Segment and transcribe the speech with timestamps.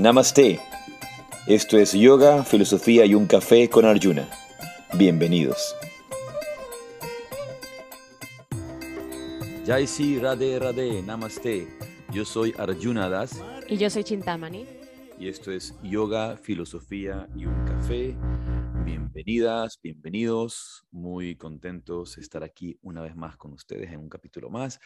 [0.00, 0.58] Namaste.
[1.46, 4.26] Esto es Yoga, Filosofía y un Café con Arjuna.
[4.94, 5.76] Bienvenidos.
[9.66, 11.68] Jai Si Radhe Radhe, Namaste.
[12.14, 13.44] Yo soy Arjuna Das.
[13.68, 14.64] Y yo soy Chintamani.
[15.18, 18.16] Y esto es Yoga, Filosofía y un Café.
[18.86, 20.86] Bienvenidas, bienvenidos.
[20.90, 24.80] Muy contentos de estar aquí una vez más con ustedes en un capítulo más.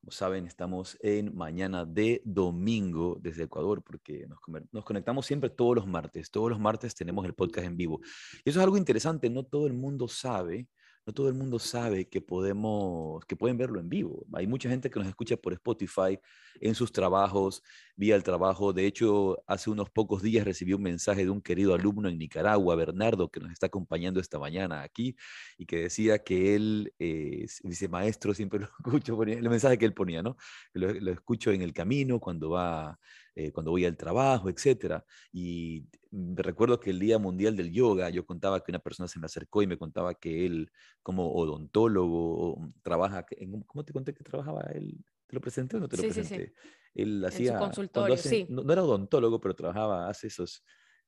[0.00, 4.38] Como saben, estamos en mañana de domingo desde Ecuador porque nos,
[4.72, 6.30] nos, conectamos siempre todos los martes.
[6.30, 8.00] Todos los martes tenemos el podcast en vivo.
[8.44, 10.68] Y eso es algo interesante, no todo el mundo sabe
[11.08, 14.26] no todo el mundo sabe que podemos, que pueden verlo en vivo.
[14.34, 16.18] Hay mucha gente que nos escucha por Spotify
[16.60, 17.62] en sus trabajos,
[17.96, 18.74] vía el trabajo.
[18.74, 22.76] De hecho, hace unos pocos días recibí un mensaje de un querido alumno en Nicaragua,
[22.76, 25.16] Bernardo, que nos está acompañando esta mañana aquí
[25.56, 29.94] y que decía que él, eh, dice maestro, siempre lo escucho, el mensaje que él
[29.94, 30.36] ponía, ¿no?
[30.74, 32.98] Lo, lo escucho en el camino cuando va
[33.38, 35.00] eh, cuando voy al trabajo, etc.
[35.32, 39.26] Y recuerdo que el Día Mundial del Yoga, yo contaba que una persona se me
[39.26, 40.72] acercó y me contaba que él,
[41.04, 45.04] como odontólogo, trabaja, en, ¿cómo te conté que trabajaba él?
[45.28, 46.36] ¿Te lo presenté o no te lo presenté?
[46.36, 46.52] Sí, sí.
[46.96, 47.58] Él hacía...
[47.58, 48.44] consultorio, sí.
[48.50, 50.64] No, era odontólogo, pero trabajaba, hace esos...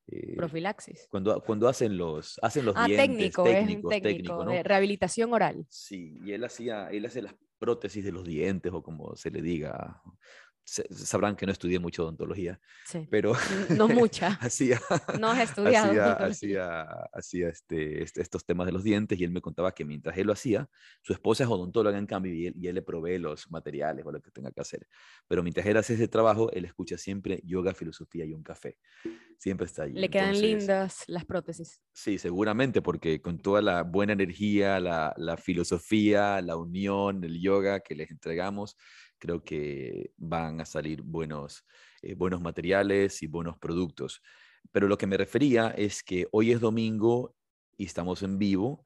[0.06, 1.08] Eh, Profilaxis.
[1.10, 3.08] Cuando, cuando hacen los, hacen los ah, dientes.
[3.08, 5.66] Técnico, técnico, es técnico, de rehabilitación oral.
[5.68, 9.42] Sí, y él hacía, él hace las prótesis de los dientes o como se le
[9.42, 10.00] diga,
[10.90, 12.60] sabrán que no estudié mucho odontología,
[13.10, 13.32] pero
[13.70, 14.28] no mucha.
[14.40, 14.80] hacía,
[15.18, 15.90] no has estudiado.
[16.24, 20.16] Hacía, hacía, este, este, estos temas de los dientes y él me contaba que mientras
[20.16, 20.68] él lo hacía,
[21.02, 24.12] su esposa es odontóloga en cambio y él, y él le provee los materiales o
[24.12, 24.86] lo que tenga que hacer.
[25.26, 28.78] Pero mientras él hace ese trabajo, él escucha siempre yoga, filosofía y un café.
[29.38, 29.94] Siempre está allí.
[29.94, 31.80] Le quedan lindas las prótesis.
[31.92, 37.80] Sí, seguramente, porque con toda la buena energía, la, la filosofía, la unión, el yoga
[37.80, 38.76] que les entregamos,
[39.20, 41.64] creo que van a salir buenos,
[42.02, 44.22] eh, buenos materiales y buenos productos.
[44.72, 47.36] Pero lo que me refería es que hoy es domingo
[47.76, 48.84] y estamos en vivo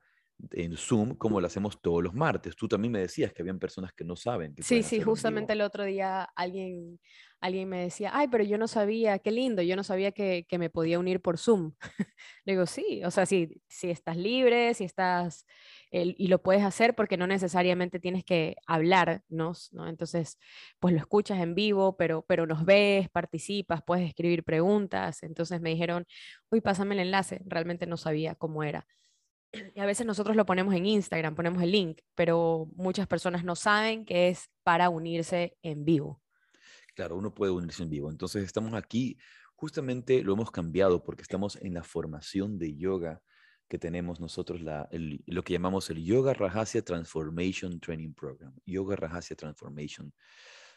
[0.53, 2.57] en Zoom como lo hacemos todos los martes.
[2.57, 4.55] Tú también me decías que habían personas que no saben.
[4.61, 6.99] sí, sí, justamente el otro día alguien,
[7.41, 10.71] alguien me decía, ay, pero yo no sabía, qué lindo, yo no sabía que, me
[10.71, 11.73] podía unir por Zoom.
[12.45, 15.47] Le digo, sí, o sea, si, si estás libre, si estás,
[15.91, 19.89] y lo puedes hacer porque no necesariamente tienes que hablarnos, ¿no?
[19.89, 20.39] Entonces,
[20.81, 25.23] pues lo escuchas en vivo, pero, pero nos ves, participas, puedes escribir preguntas.
[25.23, 26.07] Entonces me dijeron,
[26.51, 28.87] uy, pásame el enlace, realmente no sabía cómo era.
[29.75, 33.57] Y a veces nosotros lo ponemos en Instagram, ponemos el link, pero muchas personas no
[33.57, 36.23] saben que es para unirse en vivo.
[36.95, 38.11] Claro, uno puede unirse en vivo.
[38.11, 39.19] Entonces estamos aquí,
[39.55, 43.23] justamente lo hemos cambiado porque estamos en la formación de yoga
[43.69, 48.55] que tenemos nosotros, la, lo que llamamos el Yoga Rajasya Transformation Training Program.
[48.67, 50.13] Yoga Rajasya Transformation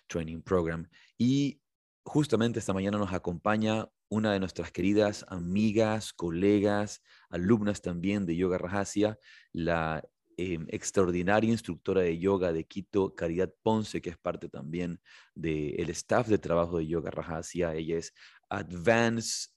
[0.07, 0.87] Training Program.
[1.17, 1.61] Y
[2.03, 8.57] justamente esta mañana nos acompaña una de nuestras queridas amigas, colegas, alumnas también de Yoga
[8.57, 9.17] Rajasya,
[9.53, 10.03] la
[10.37, 15.01] em, extraordinaria instructora de yoga de Quito, Caridad Ponce, que es parte también
[15.33, 17.75] del staff de trabajo de Yoga Rajasya.
[17.75, 18.13] Ella es
[18.49, 19.51] Advanced,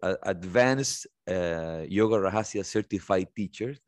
[0.00, 3.80] Advanced eh, Yoga Rajasya Certified Teacher,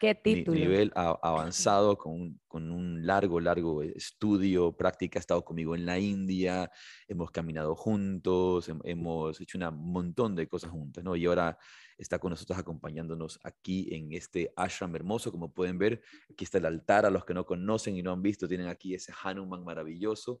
[0.00, 0.58] ¿Qué título?
[0.58, 5.18] nivel avanzado, con, con, un largo, largo estudio, práctica.
[5.18, 6.70] Ha estado conmigo en la India,
[7.06, 11.16] hemos caminado juntos, hemos hecho un montón de cosas juntas, ¿no?
[11.16, 11.58] Y ahora
[11.98, 15.30] está con nosotros acompañándonos aquí en este ashram hermoso.
[15.30, 16.00] Como pueden ver,
[16.30, 17.04] aquí está el altar.
[17.04, 20.40] A los que no conocen y no han visto, tienen aquí ese Hanuman maravilloso.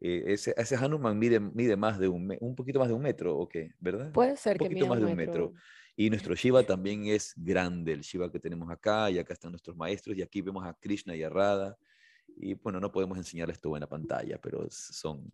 [0.00, 3.36] Eh, ese, ese, Hanuman mide, mide más de un, un poquito más de un metro,
[3.36, 3.72] ¿o qué?
[3.80, 4.12] ¿Verdad?
[4.12, 5.52] Puede ser un poquito más de un metro.
[6.00, 9.76] Y nuestro Shiva también es grande, el Shiva que tenemos acá, y acá están nuestros
[9.76, 11.76] maestros, y aquí vemos a Krishna y a Radha.
[12.38, 15.30] Y bueno, no podemos enseñarles todo en la pantalla, pero son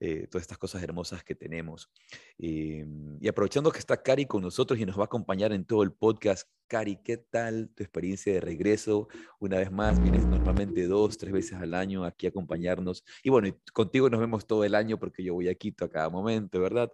[0.00, 1.90] eh, todas estas cosas hermosas que tenemos.
[2.38, 2.84] Eh,
[3.18, 5.92] y aprovechando que está Cari con nosotros y nos va a acompañar en todo el
[5.92, 9.08] podcast, Cari, ¿qué tal tu experiencia de regreso?
[9.38, 13.04] Una vez más, vienes normalmente dos, tres veces al año aquí a acompañarnos.
[13.22, 16.10] Y bueno, contigo nos vemos todo el año porque yo voy a Quito a cada
[16.10, 16.92] momento, ¿verdad?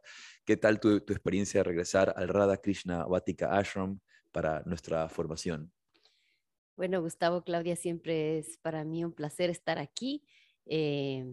[0.50, 4.00] ¿Qué tal tu, experiencia de regresar al Radha Krishna Vatika Ashram
[4.32, 5.70] para nuestra formación?
[6.76, 10.24] Bueno, Gustavo, Claudia, siempre es para mí un placer estar aquí
[10.66, 11.24] eh,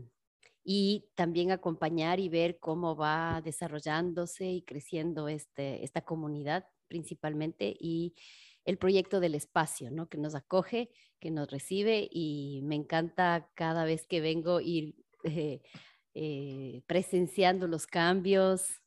[0.63, 8.13] y también acompañar y ver cómo va desarrollándose y creciendo este, esta comunidad principalmente y
[8.65, 10.09] el proyecto del espacio, ¿no?
[10.09, 14.93] que nos acoge, que nos recibe y me encanta cada vez que vengo ir
[15.23, 15.63] eh,
[16.13, 18.79] eh, presenciando los cambios,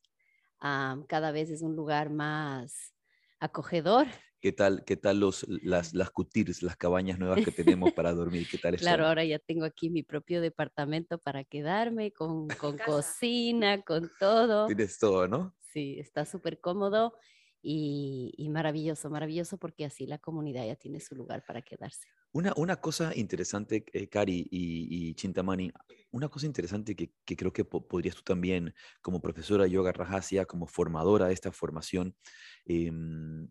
[0.61, 2.95] cada vez es un lugar más
[3.41, 4.07] acogedor
[4.41, 8.47] ¿Qué tal, qué tal los, las, las cutirs, las cabañas nuevas que tenemos para dormir?
[8.51, 13.83] ¿Qué tal Claro, ahora ya tengo aquí mi propio departamento para quedarme, con, con cocina,
[13.83, 14.67] con todo.
[14.67, 15.55] Tienes todo, ¿no?
[15.73, 17.13] Sí, está súper cómodo
[17.61, 22.09] y, y maravilloso, maravilloso porque así la comunidad ya tiene su lugar para quedarse.
[22.33, 25.73] Una, una cosa interesante, eh, Cari y, Chintamani,
[26.13, 28.73] una cosa interesante que, que creo que po- podrías tú también,
[29.03, 32.17] como profesora de yoga Rajasya, como formadora de esta formación,
[32.65, 33.51] em,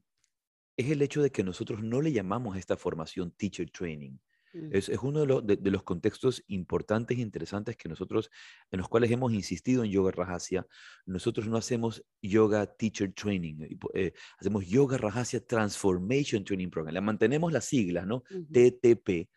[0.78, 4.20] es el hecho de que nosotros no le llamamos a esta formación teacher training.
[4.54, 4.69] Mm.
[4.75, 8.30] Es, es uno de, los- de- de los contextos importantes e interesantes que nosotros,
[8.72, 10.66] en los cuales hemos insistido en Yoga Rajasya.
[11.06, 16.94] Nosotros no hacemos Yoga Teacher Training, po- eh, hacemos Yoga Rajasya Transformation Training Program.
[16.94, 18.24] Le mantenemos las siglas, ¿no?
[18.51, 19.30] TTP,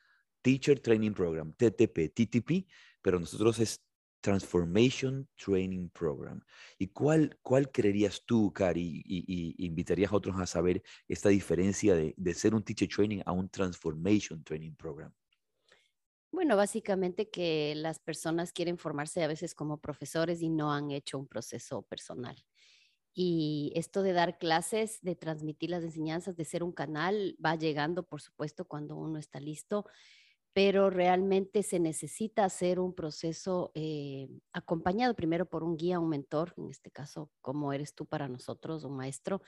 [0.43, 2.67] Teacher Training Program, TTP, TTP,
[3.01, 3.81] pero nosotros es
[4.23, 6.41] Transformation Training Program.
[6.79, 11.95] ¿Y cuál, cuál creerías tú, Cari, y, y invitarías a otros a saber esta diferencia
[11.95, 15.13] de, de ser un Teacher Training a un Transformation Training Program?
[16.31, 21.19] Bueno, básicamente que las personas quieren formarse a veces como profesores y no han hecho
[21.19, 22.43] un proceso personal.
[23.13, 28.05] Y esto de dar clases, de transmitir las enseñanzas, de ser un canal, va llegando,
[28.05, 29.85] por supuesto, cuando uno está listo,
[30.53, 36.55] pero realmente se necesita hacer un proceso eh, acompañado primero por un guía, un mentor,
[36.59, 39.43] en este caso, como eres tú para nosotros, un maestro.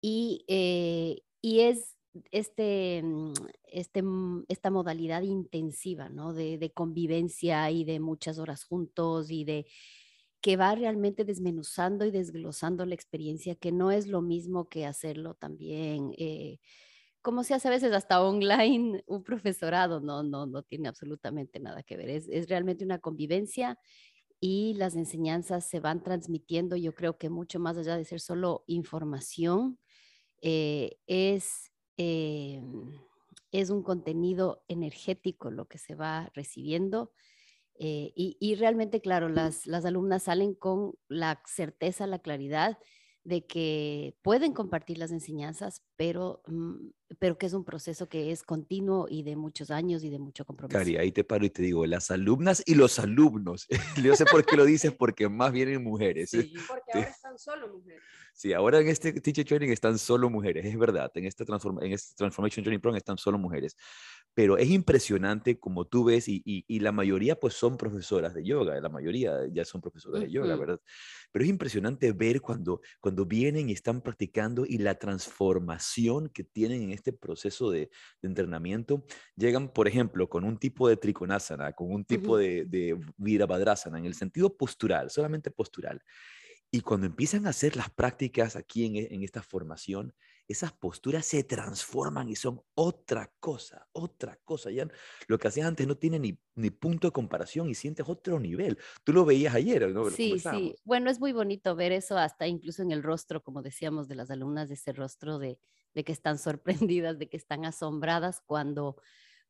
[0.00, 1.98] Y, eh, y es
[2.30, 3.32] este, mm,
[3.64, 6.32] este, mm, esta modalidad intensiva, ¿no?
[6.32, 9.66] De, convivencia y de muchas horas juntos y de
[10.40, 15.34] que va realmente desmenuzando y desglosando la experiencia, que no es lo mismo que hacerlo
[15.34, 16.58] también, eh,
[17.28, 21.82] como se hace a veces hasta online, un profesorado, no, no, no tiene absolutamente nada
[21.82, 23.78] que ver, es, es realmente una convivencia
[24.40, 28.64] y las enseñanzas se van transmitiendo, yo creo que mucho más allá de ser solo
[28.68, 29.78] información,
[30.42, 32.62] eh, es, eh,
[33.52, 37.12] es un contenido energético lo que se va recibiendo.
[37.78, 42.78] eh, y, y realmente, claro, las, las alumnas salen con la certeza, la claridad
[43.24, 48.44] de que pueden compartir las enseñanzas, pero, mm, pero que es un proceso que es
[48.44, 50.78] continuo y de muchos años y de mucho compromiso.
[50.78, 53.66] Cari, ahí te paro y te digo, las alumnas y los alumnos.
[54.12, 56.30] Yo sé por qué lo dices, porque más vienen mujeres.
[56.30, 56.54] Sí.
[56.68, 56.98] Porque Sí.
[56.98, 58.02] ahora están solo mujeres.
[58.32, 61.10] Sí, ahora en este Teacher Training están solo mujeres, es verdad.
[61.16, 63.76] En este, transform en este Transformation Training Program están solo mujeres.
[64.32, 68.44] Pero es impresionante como tú ves, y, y, y la mayoría pues son profesoras de
[68.44, 70.54] yoga, la mayoría ya son profesoras de yoga.
[70.54, 70.80] ¿verdad?
[71.32, 75.87] Pero es impresionante ver cuando, cuando vienen y están practicando y la transformación
[76.32, 77.90] que tienen en este proceso de,
[78.22, 79.04] de entrenamiento.
[79.36, 84.06] Llegan, por ejemplo, con un tipo de trikonasana, con un tipo de, de virabhadrasana, en
[84.06, 86.02] el sentido postural, solamente postural.
[86.70, 90.14] Y cuando empiezan a hacer las prácticas aquí en, e- en esta formación,
[90.46, 94.70] esas posturas se transforman y son otra cosa, otra cosa.
[94.70, 94.88] Ya
[95.28, 98.78] lo que hacías antes no tiene ni, ni punto de comparación y sientes otro nivel.
[99.04, 100.04] Tú lo veías ayer, ¿no?
[100.10, 100.74] Sí, sí.
[100.84, 104.30] Bueno, es muy bonito ver eso hasta incluso en el rostro, como decíamos, de las
[104.30, 105.58] alumnas, de ese rostro de,
[105.94, 106.38] de que están
[106.90, 108.96] sorprendidas, de que están asombradas cuando,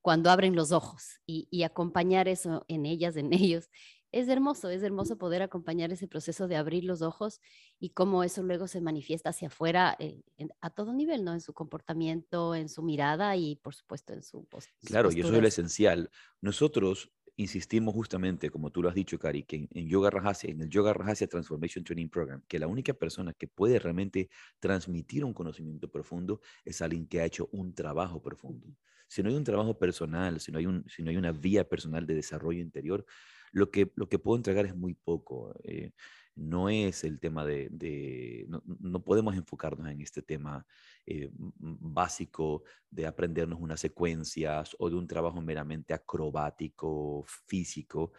[0.01, 3.69] cuando abren los ojos y, y acompañar eso en ellas, en ellos.
[4.11, 7.43] Es hermoso, es hermoso poder acompañar ese proceso de abrir los ojos
[7.79, 11.35] y cómo eso luego se manifiesta hacia afuera eh, en- a todo nivel, ¿no?
[11.35, 15.21] En su comportamiento, en su mirada y por supuesto en su pos- sus Claro, y
[15.21, 16.11] eso es lo esencial.
[16.41, 20.61] Nosotros insistimos justamente, como tú lo has dicho, Cari, que en, en Yoga Rajasya, en
[20.63, 24.29] el Yoga Rajasya Transformation Training Program, que la única persona que puede realmente
[24.61, 28.69] transmitir un conocimiento profundo es alguien que ha hecho un trabajo profundo.
[29.09, 31.69] Si no hay un trabajo personal, si no hay, un, si no hay una vía
[31.69, 33.07] personal de desarrollo interior,
[33.53, 35.55] lo que, lo que puedo entregar es muy poco.
[35.65, 35.93] eh,
[36.39, 40.65] no es el tema de, no, no podemos enfocarnos en este tema
[41.05, 48.13] eh, básico de aprendernos unas secuencias o de un trabajo meramente acrobático, físico,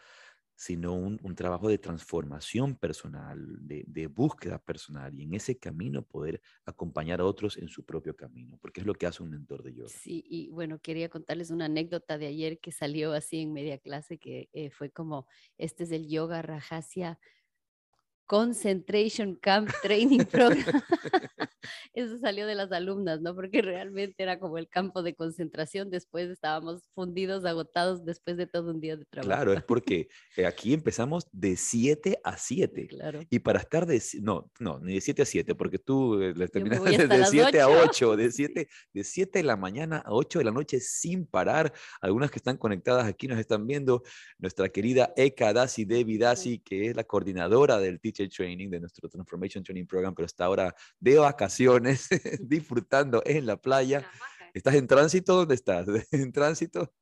[0.54, 6.02] sino un, un trabajo de transformación personal, de, de búsqueda personal y en ese camino
[6.02, 9.62] poder acompañar a otros en su propio camino, porque es lo que hace un mentor
[9.62, 9.88] de yoga.
[9.88, 14.18] Sí, y bueno, quería contarles una anécdota de ayer que salió así en media clase,
[14.18, 17.18] que eh, fue como, este es el Yoga Rajasya
[18.30, 20.62] Concentration Camp Training Program.
[21.92, 23.34] Eso salió de las alumnas, ¿no?
[23.34, 25.90] Porque realmente era como el campo de concentración.
[25.90, 29.28] Después estábamos fundidos, agotados después de todo un día de trabajo.
[29.28, 32.86] Claro, es porque eh, aquí empezamos de 7 a 7.
[32.86, 33.20] Claro.
[33.28, 36.46] Y para estar de, no, no, ni de 7 a 7, porque tú eh, le
[36.46, 38.10] terminaste de las 7 a ocho.
[38.10, 41.72] 8, de 7, de 7 de la mañana a 8 de la noche sin parar.
[42.00, 44.04] Algunas que están conectadas aquí nos están viendo.
[44.38, 48.80] Nuestra querida Eka Dasi Devi Dasi, que es la coordinadora del Teacher Teacher Training, de
[48.80, 52.08] nuestro Transformation Training Program, pero está ahora de vacaciones,
[52.40, 54.06] disfrutando en la playa.
[54.52, 55.36] ¿Estás en tránsito?
[55.36, 55.86] ¿Dónde estás?
[56.12, 56.92] en tránsito.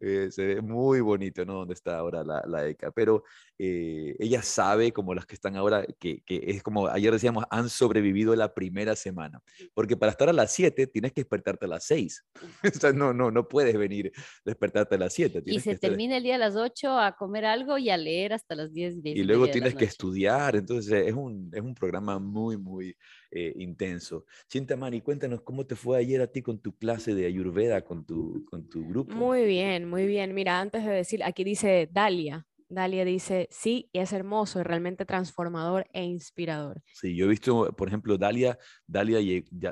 [0.00, 1.54] Eh, se ve muy bonito, ¿no?
[1.54, 2.90] Donde está ahora la, la ECA.
[2.90, 3.24] Pero
[3.58, 7.68] eh, ella sabe, como las que están ahora, que, que, es como ayer decíamos, han
[7.68, 9.42] sobrevivido la primera semana.
[9.74, 12.24] Porque para estar a las 7 tienes que despertarte a las 6.
[12.64, 14.10] o sea, no, no, no puedes venir
[14.44, 15.42] despertarte a las 7.
[15.44, 18.54] Y se termina el día a las 8 a comer algo y a leer hasta
[18.54, 19.02] las 10.
[19.02, 20.56] 10 y luego tienes que estudiar.
[20.56, 22.96] Entonces es un, es un programa muy, muy
[23.30, 24.26] eh, intenso.
[24.48, 28.44] Chintamani, cuéntanos cómo te fue ayer a ti con tu clase de Ayurveda, con tu,
[28.44, 29.14] con tu grupo.
[29.14, 30.34] Muy bien, muy bien.
[30.34, 35.88] Mira, antes de decir, aquí dice Dalia, Dalia dice, sí, es hermoso, es realmente transformador
[35.92, 36.82] e inspirador.
[36.94, 39.18] Sí, yo he visto, por ejemplo, Dalia, Dalia,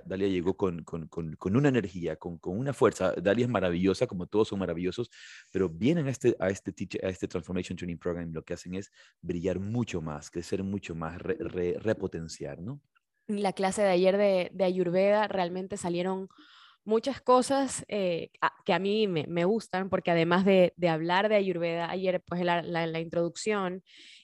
[0.05, 3.13] Dalia llegó con, con, con, con una energía, con, una fuerza.
[3.13, 5.11] Dalia es maravillosa, como todos son maravillosos,
[5.53, 8.91] pero vienen a este, a este, a este Transformation Training Program, lo que hacen es
[9.23, 12.81] brillar mucho más, crecer mucho más, repotenciar, ¿no?
[13.29, 16.29] La clase de ayer de, de Ayurveda realmente salieron
[16.89, 18.31] muchas cosas eh,
[18.65, 23.01] que a mí me, gustan, porque además de, hablar de Ayurveda, ayer pues la, la,
[23.01, 23.83] introducción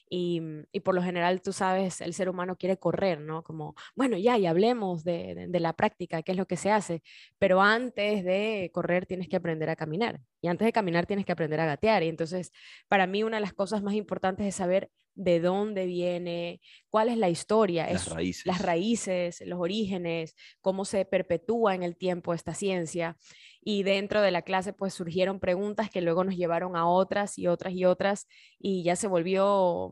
[0.09, 3.43] y, y, por lo general tú sabes, el ser humano quiere correr, ¿no?
[3.43, 7.03] Como, bueno, ya, y hablemos de, de, la práctica, qué es lo que se hace,
[7.37, 11.33] pero antes de correr tienes que aprender a caminar y antes de caminar tienes que
[11.33, 12.01] aprender a gatear.
[12.01, 12.51] Y entonces,
[12.87, 17.17] para mí una de las cosas más importantes es saber de dónde viene, cuál es
[17.17, 18.45] la historia, las, raíces.
[18.45, 23.17] las raíces, los orígenes, cómo se perpetúa en el tiempo esta ciencia.
[23.61, 27.47] Y dentro de la clase pues surgieron preguntas que luego nos llevaron a otras y
[27.47, 28.27] otras y otras
[28.59, 29.91] y ya se volvió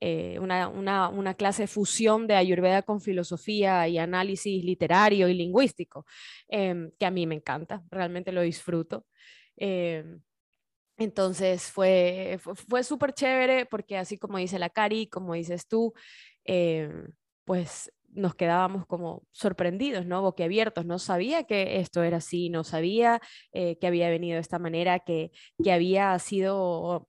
[0.00, 5.34] eh, una, una, una, clase de fusión de Ayurveda con filosofía y análisis literario y
[5.34, 6.04] lingüístico,
[6.48, 9.06] em, que a mí me encanta, realmente lo disfruto.
[9.56, 10.20] Em,
[10.98, 12.38] entonces fue,
[12.68, 15.92] fue, súper chévere porque así como dice la Cari, como dices tú,
[16.44, 16.90] eh,
[17.44, 20.22] pues nos quedábamos como sorprendidos, ¿no?
[20.22, 20.86] Boquiabiertos.
[20.86, 23.20] No sabía que esto era así, no sabía
[23.52, 25.30] eh, que había venido de esta manera, que,
[25.62, 27.08] que había sido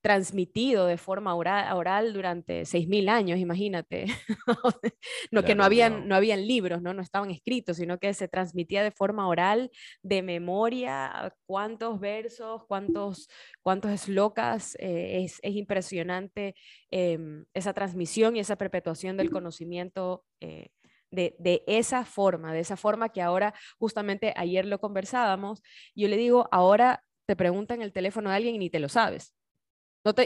[0.00, 4.06] transmitido de forma oral, oral durante 6.000 años, imagínate.
[5.30, 6.94] no que no habían, no habían libros, ¿no?
[6.94, 9.70] no estaban escritos, sino que se transmitía de forma oral,
[10.02, 13.28] de memoria, cuántos versos, cuántos,
[13.62, 14.74] cuántos eslocas.
[14.78, 16.54] Eh, es, es, impresionante
[16.90, 20.24] em, esa transmisión y esa perpetuación del conocimiento.
[20.40, 20.68] Eh,
[21.12, 25.60] de, de, esa forma, de esa forma que ahora, justamente ayer lo conversábamos,
[25.92, 29.34] yo le digo, ahora te preguntan el teléfono de alguien y ni te lo sabes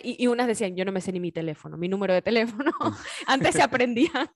[0.03, 2.71] y, unas decían, yo no me sé ni mi teléfono, mi número de teléfono.
[3.27, 4.29] Antes se aprendían,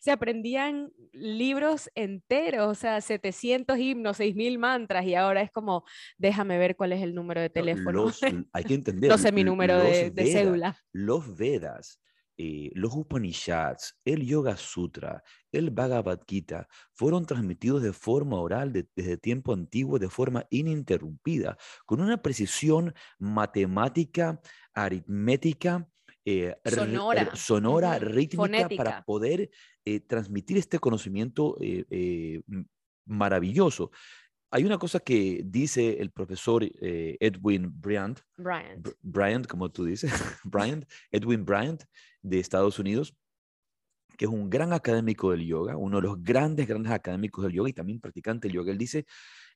[0.00, 5.84] se aprendían libros enteros, o sea, 700 himnos, 6000 mantras, y ahora es como,
[6.18, 8.10] déjame ver cuál es el número de teléfono.
[8.52, 9.10] hay que entender.
[9.10, 10.76] no sé mi número de, de cédula.
[10.92, 12.00] Los Vedas
[12.42, 19.18] eh, los Upanishads, el Yoga Sutra, el Bhagavad Gita fueron transmitidos de forma oral desde
[19.18, 24.40] tiempo antiguo, de forma ininterrumpida, con una precisión matemática,
[24.72, 25.86] aritmética,
[26.24, 29.50] eh, sonora, sonora rítmica, para poder
[29.84, 31.58] eh, transmitir este conocimiento
[33.04, 33.90] maravilloso.
[34.50, 40.10] Hay una cosa que dice el profesor Edwin Bryant, Bryant, Bryant, como tú dices,
[40.44, 41.84] Bryant, Edwin Bryant,
[42.22, 43.14] de Estados Unidos,
[44.16, 47.70] que es un gran académico del yoga, uno de los grandes, grandes académicos del yoga
[47.70, 48.72] y también practicante del yoga.
[48.72, 49.06] Él dice,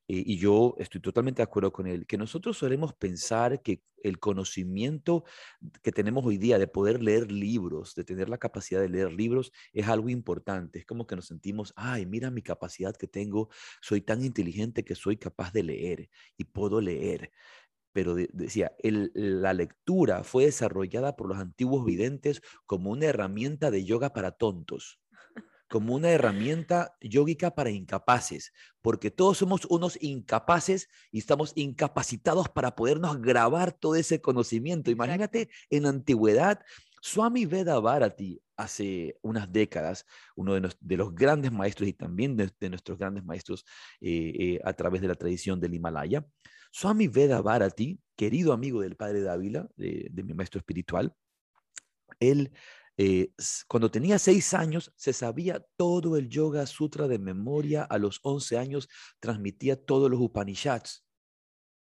[0.07, 4.19] eh, y yo estoy totalmente de acuerdo con él, que nosotros solemos pensar que el
[4.19, 5.23] conocimiento
[5.81, 9.51] que tenemos hoy día de poder leer libros, de tener la capacidad de leer libros,
[9.73, 10.79] es algo importante.
[10.79, 13.49] Es como que nos sentimos, ay, mira mi capacidad que tengo,
[13.81, 17.31] soy tan inteligente que soy capaz de leer y puedo leer
[17.95, 24.11] pero decía, la lectura fue desarrollada por los antiguos videntes como una herramienta de yoga
[24.11, 24.99] para tontos,
[25.67, 32.75] como una herramienta yógica para incapaces, porque todos somos unos incapaces y estamos incapacitados para
[32.75, 34.91] podernos grabar todo ese conocimiento.
[34.91, 36.59] Imagínate en antigüedad,
[37.01, 40.05] Swami Veda Bharati, hace unas décadas,
[40.35, 43.65] uno de, los grandes maestros y también de, nuestros grandes maestros
[44.01, 46.25] eh, eh, a través de la tradición del Himalaya,
[46.71, 51.13] Swami Veda Bharati, querido amigo del padre Dávila, de, de mi maestro espiritual,
[52.19, 52.51] él
[52.97, 53.31] eh,
[53.67, 58.57] cuando tenía seis años se sabía todo el Yoga Sutra de memoria, a los once
[58.57, 58.87] años
[59.19, 61.05] transmitía todos los Upanishads.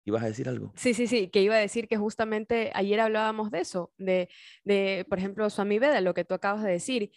[0.05, 0.71] ¿Ibas a decir algo?
[0.75, 4.29] Sí, sí, sí, que iba a decir que justamente ayer hablábamos de eso, de,
[4.63, 7.11] de por ejemplo, Swami Veda, lo que tú acabas de decir,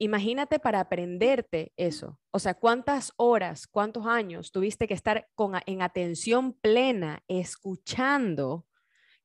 [0.00, 2.20] Imagínate para aprenderte eso.
[2.30, 8.64] O sea, cuántas horas, cuántos años tuviste que estar con, en atención plena, escuchando,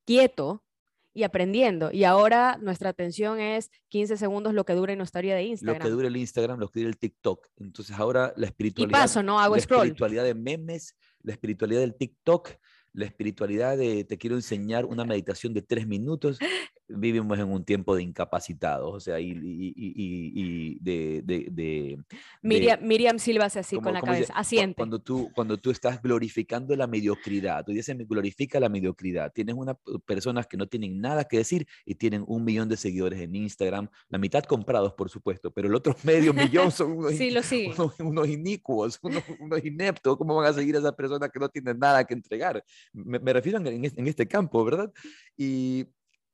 [0.03, 0.65] quieto,
[1.13, 1.91] y aprendiendo.
[1.91, 5.77] Y ahora nuestra atención es 15 segundos lo que dura nuestra vida de Instagram.
[5.77, 7.47] Lo que dura el Instagram, lo que dura el TikTok.
[7.57, 8.97] Entonces ahora la espiritualidad.
[8.97, 9.39] Y paso, ¿no?
[9.39, 9.81] Hago la scroll.
[9.81, 12.49] espiritualidad de memes, la espiritualidad del TikTok,
[12.93, 16.39] la espiritualidad de te quiero enseñar una meditación de tres minutos.
[16.89, 21.97] Vivimos en un tiempo de incapacitados, o sea, y, y- y- y de, de- de-
[22.41, 24.75] Miriam, de- Miriam Silva hace así como- con la dice, cabeza, cu- asiente.
[24.75, 29.31] Cuando tú, cuando tú estás glorificando la mediocridad, tú dices, "Me glorifica la mediocridad.
[29.33, 33.21] Tienes unas personas que no tienen nada que decir y tienen un millón de seguidores
[33.21, 36.33] en Instagram, la mitad comprados, por supuesto, pero el otro medio
[36.69, 37.33] millón son unos, Sí,
[37.77, 40.17] unos, unos inicuos, unos, unos ineptos.
[40.17, 42.63] ¿Cómo van a seguir a esas personas que no tienen nada que entregar?
[42.91, 44.91] Me, me refiero en, en este campo, ¿verdad?
[45.37, 45.85] Y,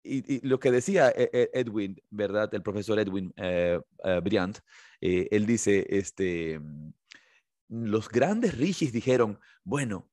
[0.04, 2.54] y- lo que decía eh, eh, Edwin, ¿verdad?
[2.54, 4.22] El profesor Edwin eh, eh,
[5.02, 6.94] eh, él dice, este, mm,
[7.70, 10.10] los grandes rishis dijeron, bueno,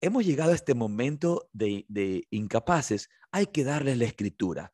[0.00, 4.72] hemos llegado a este momento de incapaces, hay que darles la escritura.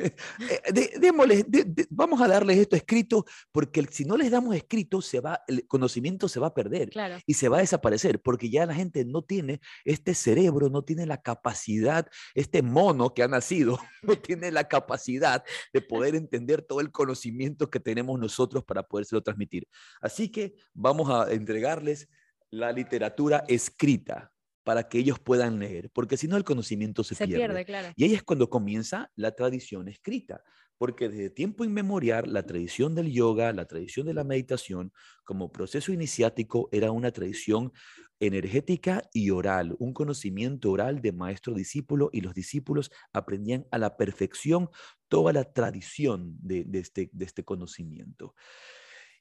[0.50, 5.00] Eh, de- démosles- de- vamos a darles esto escrito porque si no les damos escrito,
[5.02, 7.18] se va, el conocimiento se va a perder Claro.
[7.26, 11.06] y se va a desaparecer porque ya la gente no tiene este cerebro, no tiene
[11.06, 16.80] la capacidad, este mono que ha nacido, no tiene la capacidad de poder entender todo
[16.80, 19.66] el conocimiento que tenemos nosotros para podérselo transmitir.
[20.00, 22.08] Así que vamos a entregarles
[22.50, 24.29] la literatura escrita
[24.62, 27.88] para que ellos puedan leer, porque si no el conocimiento se, Se pierde, claro.
[27.96, 30.42] y ahí es cuando comienza la tradición escrita,
[30.78, 34.92] porque desde tiempo inmemorial la tradición del yoga, la tradición de la meditación,
[35.24, 37.72] como proceso iniciático, era una tradición
[38.18, 44.70] energética y oral, un conocimiento oral de maestro-discípulo, y los discípulos aprendían a la perfección
[45.08, 48.34] toda la tradición de, de este, de este conocimiento.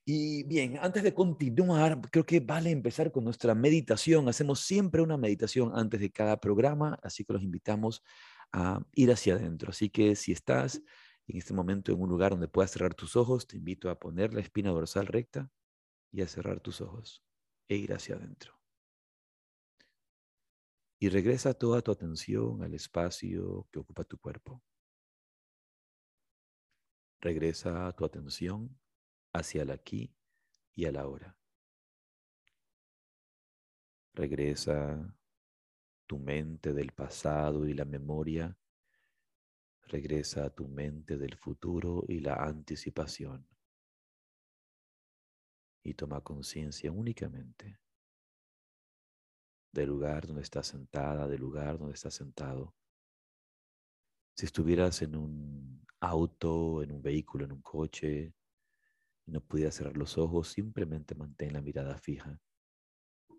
[0.06, 4.28] Y bien, antes de continuar, creo que vale empezar con nuestra meditación.
[4.28, 8.02] Hacemos siempre una meditación antes de cada programa, así que los invitamos
[8.52, 9.70] a ir hacia adentro.
[9.70, 10.82] Así que si estás
[11.28, 14.34] en este momento en un lugar donde puedas cerrar tus ojos, te invito a poner
[14.34, 15.52] la espina dorsal recta
[16.12, 17.24] y a cerrar tus ojos
[17.68, 18.60] e ir hacia adentro.
[21.00, 24.64] Y regresa toda tu atención al espacio que ocupa tu cuerpo.
[27.22, 28.76] Regresa tu atención
[29.34, 30.16] hacia el aquí
[30.76, 31.38] y a la ahora.
[34.14, 35.16] Regresa
[36.06, 38.58] tu mente del pasado y la memoria.
[39.84, 43.48] Regresa a tu mente del futuro y la anticipación.
[45.84, 47.80] Y toma conciencia únicamente
[49.72, 52.76] del lugar donde estás sentada, del lugar donde estás sentado.
[54.36, 58.34] Si estuvieras en un auto, en un vehículo, en un coche,
[59.30, 62.40] no pudieras cerrar los ojos, simplemente mantén la mirada fija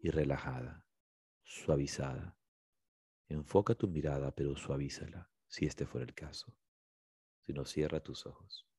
[0.03, 0.85] y relajada,
[1.43, 2.37] suavizada.
[3.29, 6.57] Enfoca tu mirada, pero suavízala, si este fuera el caso.
[7.41, 8.71] Si no, cierra tus ojos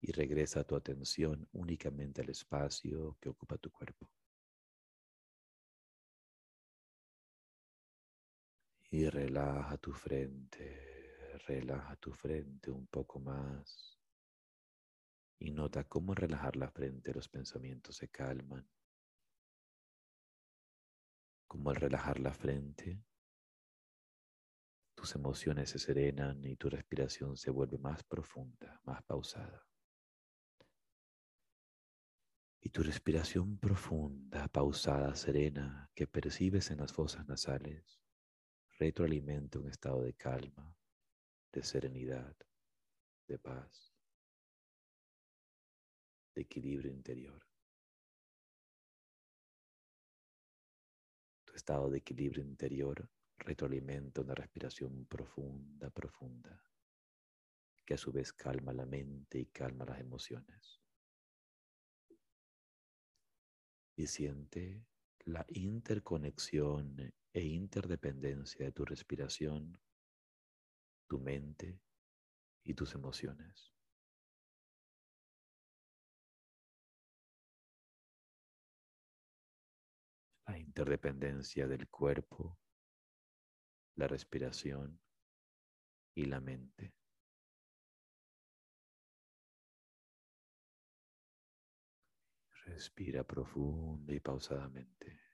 [0.00, 4.10] y regresa tu atención únicamente al espacio que ocupa tu cuerpo.
[8.90, 13.97] Y relaja tu frente, relaja tu frente un poco más.
[15.38, 18.68] Y nota cómo al relajar la frente los pensamientos se calman.
[21.46, 23.02] Como al relajar la frente,
[24.98, 29.64] tus emociones se serenan y tu respiración se vuelve más profunda, más pausada.
[32.60, 38.02] Y tu respiración profunda, pausada, serena, que percibes en las fosas nasales,
[38.78, 40.76] retroalimenta un estado de calma,
[41.52, 42.36] de serenidad,
[43.28, 43.87] de paz,
[46.42, 47.44] equilibrio interior.
[51.44, 56.62] Tu estado de equilibrio interior retroalimenta una respiración profunda, profunda,
[57.86, 60.80] que a su vez calma la mente y calma las emociones.
[63.96, 64.84] Y siente
[65.24, 69.78] la interconexión e interdependencia de tu respiración,
[71.06, 71.80] tu mente
[72.64, 73.77] y tus emociones.
[80.78, 82.56] Interdependencia del cuerpo,
[83.96, 85.00] la respiración
[86.14, 86.94] y la mente.
[92.64, 95.27] Respira profunda y pausadamente.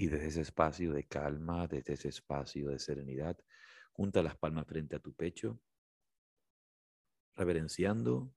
[0.00, 3.36] Y desde ese espacio de calma, desde ese espacio de serenidad,
[3.92, 5.60] junta las palmas frente a tu pecho,
[7.34, 8.32] reverenciando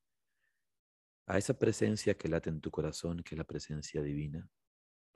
[1.26, 4.45] a esa presencia que late en tu corazón, que es la presencia divina,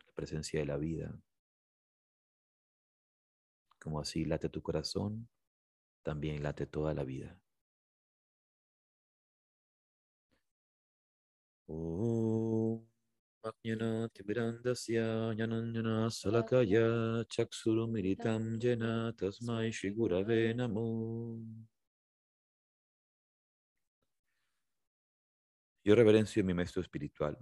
[0.05, 1.21] la presencia de la vida.
[3.77, 5.27] Como así late tu corazón,
[6.01, 7.41] también late toda la vida.
[16.09, 17.23] Salakaya
[19.17, 19.71] tasmai
[25.83, 27.37] Yo reverencio a mi maestro espiritual,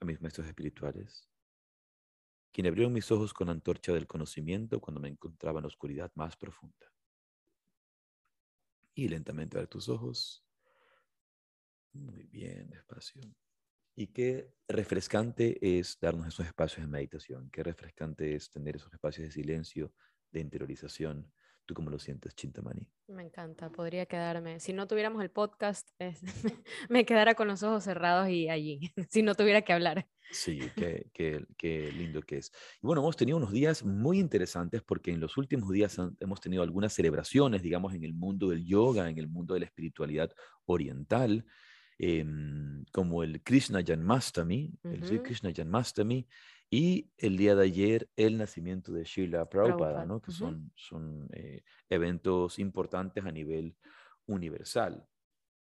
[0.00, 1.28] a mis maestros espirituales,
[2.50, 6.10] quien abrió mis ojos con la antorcha del conocimiento cuando me encontraba en la oscuridad
[6.14, 6.90] más profunda.
[8.94, 10.46] Y lentamente abre tus ojos.
[11.92, 13.20] Muy bien, despacio.
[13.96, 19.26] Y qué refrescante es darnos esos espacios de meditación, qué refrescante es tener esos espacios
[19.28, 19.92] de silencio,
[20.32, 21.32] de interiorización,
[21.66, 22.86] ¿Tú cómo lo sientes, Chintamani?
[23.08, 24.60] Me encanta, podría quedarme.
[24.60, 25.88] Si no tuviéramos el podcast,
[26.90, 30.06] me quedara con los ojos cerrados y allí, si no tuviera que hablar.
[30.30, 32.52] Sí, qué, qué, qué, lindo que es.
[32.82, 36.62] Y bueno, hemos tenido unos días muy interesantes porque en los últimos días hemos tenido
[36.62, 40.32] algunas celebraciones, digamos, en el mundo del yoga, en el mundo de la espiritualidad
[40.66, 41.46] oriental.
[41.98, 46.26] Em, como el Krishna Janmastami, el Krishna Janmastami,
[46.70, 50.20] y el día de ayer el nacimiento de Sheila Prabhupada, ¿no?
[50.20, 53.76] que son, son eh, eventos importantes a nivel
[54.26, 55.06] universal.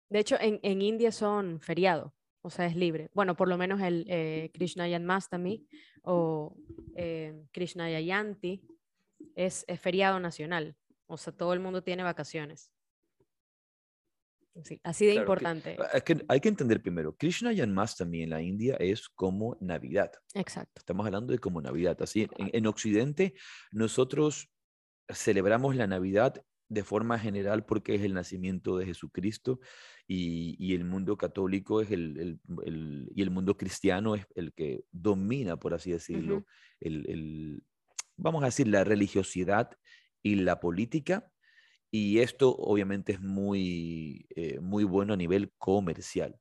[0.08, 2.12] De hecho, en, en, India son feriado,
[2.42, 3.10] o sea, es libre.
[3.14, 5.64] Bueno, por lo menos el eh, Krishna Janmastami
[6.02, 6.56] o
[6.96, 8.66] eh, Krishna Yayanti
[9.36, 12.72] es, es feriado nacional, o sea, todo el mundo tiene vacaciones
[14.82, 15.76] así de importante.
[16.04, 20.12] Que, hay que entender primero, Krishna Janmastami en la India es como Navidad.
[20.34, 20.72] Exacto.
[20.76, 22.00] Estamos hablando de como Navidad.
[22.02, 23.34] Así, en, Occidente,
[23.70, 24.50] nosotros
[25.08, 29.60] celebramos la Navidad de forma general porque es el nacimiento de Jesucristo
[30.08, 32.40] y, el mundo católico es el,
[33.14, 36.44] y el mundo cristiano es el que domina, por así decirlo,
[36.80, 37.62] el,
[38.16, 39.70] vamos a decir, la religiosidad
[40.22, 41.30] y la política
[41.96, 46.38] y esto obviamente es muy, eh, muy bueno a nivel comercial.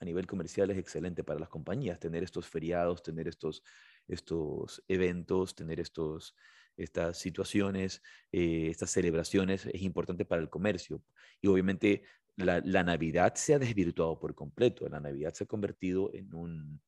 [0.00, 3.62] A nivel comercial es excelente para las compañías tener estos feriados, tener estos,
[4.08, 6.34] estos eventos, tener estos,
[6.78, 8.00] estas situaciones,
[8.32, 11.02] eh, estas celebraciones, es importante para el comercio.
[11.42, 12.04] Y obviamente
[12.36, 14.88] la, la, Navidad se ha desvirtuado por completo.
[14.88, 16.80] La Navidad se ha convertido en un,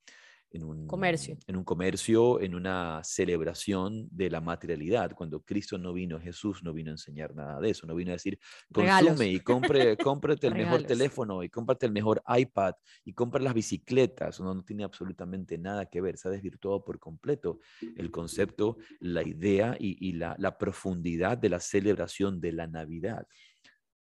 [0.57, 1.37] en un comercio.
[1.47, 5.15] En un comercio, en una celebración de la materialidad.
[5.15, 8.15] Cuando Cristo no vino, Jesús no vino a enseñar nada de eso, no vino a
[8.15, 8.39] decir,
[8.73, 13.55] consume y compre, cómprate el mejor teléfono y cómprate el mejor iPad y compra las
[13.55, 14.41] bicicletas.
[14.41, 17.61] No, no tiene absolutamente nada que ver, se ha desvirtuado por completo
[17.97, 23.27] el concepto, la idea y, la, la, profundidad de la celebración de la Navidad.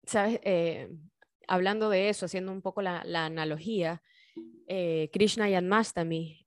[0.05, 0.91] Sabes, eh,
[1.47, 4.01] hablando de eso, haciendo un poco la, la analogía,
[4.67, 6.45] eh, Krishna Yanmastami,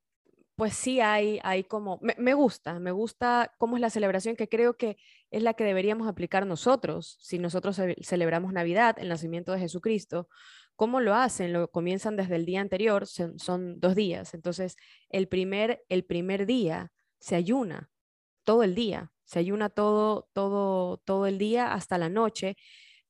[0.59, 4.77] pues sí hay, hay como, me, gusta, me gusta cómo es la celebración que creo
[4.77, 4.96] que
[5.31, 10.29] es la que deberíamos aplicar nosotros, si nosotros celebramos Navidad, el nacimiento de Jesucristo,
[10.74, 11.53] ¿cómo lo hacen?
[11.53, 14.74] Lo comienzan desde el día anterior, son, dos días, entonces
[15.11, 17.88] el primer, el primer día se ayuna,
[18.42, 22.57] todo el día, se ayuna todo, todo, todo el día hasta la noche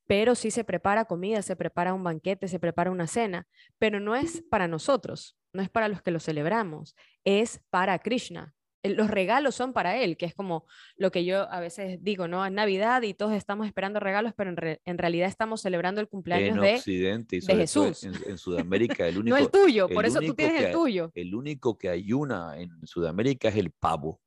[0.09, 4.15] pero sí se prepara comida, se prepara un banquete, se prepara una cena, pero no
[4.15, 8.55] es para nosotros, no es para los que lo celebramos, es para Krishna.
[8.81, 12.43] Los regalos son para él, que es como lo que yo a veces digo, ¿no?
[12.43, 16.61] Es Navidad y todos estamos esperando regalos, pero en, realidad estamos celebrando el cumpleaños en
[16.63, 18.03] de, Occidente y de Jesús.
[18.03, 19.37] En, Sudamérica, el único.
[19.37, 21.11] no el tuyo, por eso tú tienes el tuyo.
[21.13, 24.19] El único que ayuna en Sudamérica es el pavo.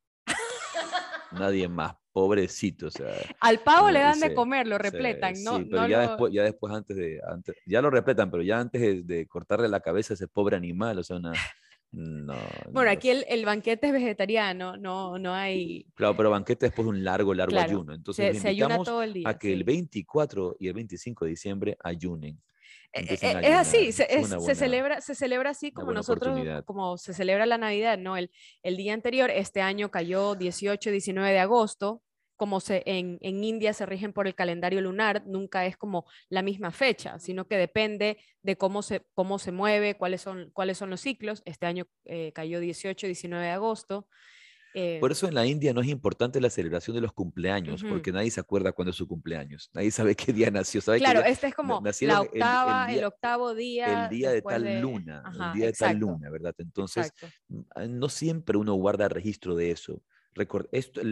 [1.38, 3.14] Nadie más pobrecito, o sea.
[3.40, 5.58] Al pavo le dan de comer, lo repletan, ¿no?
[5.58, 9.06] Sí, pero ya, después, ya después, antes de, antes, ya lo repletan, pero ya antes
[9.06, 11.32] de, cortarle la cabeza a ese pobre animal, o sea, una...
[11.94, 12.34] No,
[12.70, 15.84] bueno, aquí el, el, banquete es vegetariano, no, no hay...
[15.94, 17.92] Claro, pero banquete después de un largo, largo ayuno.
[17.92, 21.76] Entonces, se, invitamos todo el día, a que el 24 y el 25 de diciembre
[21.84, 22.40] ayunen.
[22.94, 27.56] Eh, eh, es así, se, celebra, se celebra así como nosotros, como se celebra la
[27.56, 28.16] Navidad, ¿no?
[28.16, 28.30] El,
[28.62, 32.02] el día anterior, este año cayó 18, 19 de agosto,
[32.36, 36.42] como se, en, en, India se rigen por el calendario lunar, nunca es como la
[36.42, 40.90] misma fecha, sino que depende de cómo se, cómo se mueve, cuáles son, cuáles son
[40.90, 41.42] los ciclos.
[41.44, 44.08] Este año eh, cayó 18, 19 de agosto.
[44.72, 48.10] Por eh, eso en la India no es importante la celebración de los cumpleaños, porque
[48.10, 49.70] nadie se acuerda cuándo es su cumpleaños.
[49.74, 50.80] Nadie sabe qué día nació.
[50.80, 54.04] claro, este es como la octava, el, octavo día.
[54.04, 56.54] El día de tal luna, el día de tal luna, ¿verdad?
[56.58, 57.12] Entonces,
[57.48, 60.02] mm, ah, no siempre uno guarda registro de eso.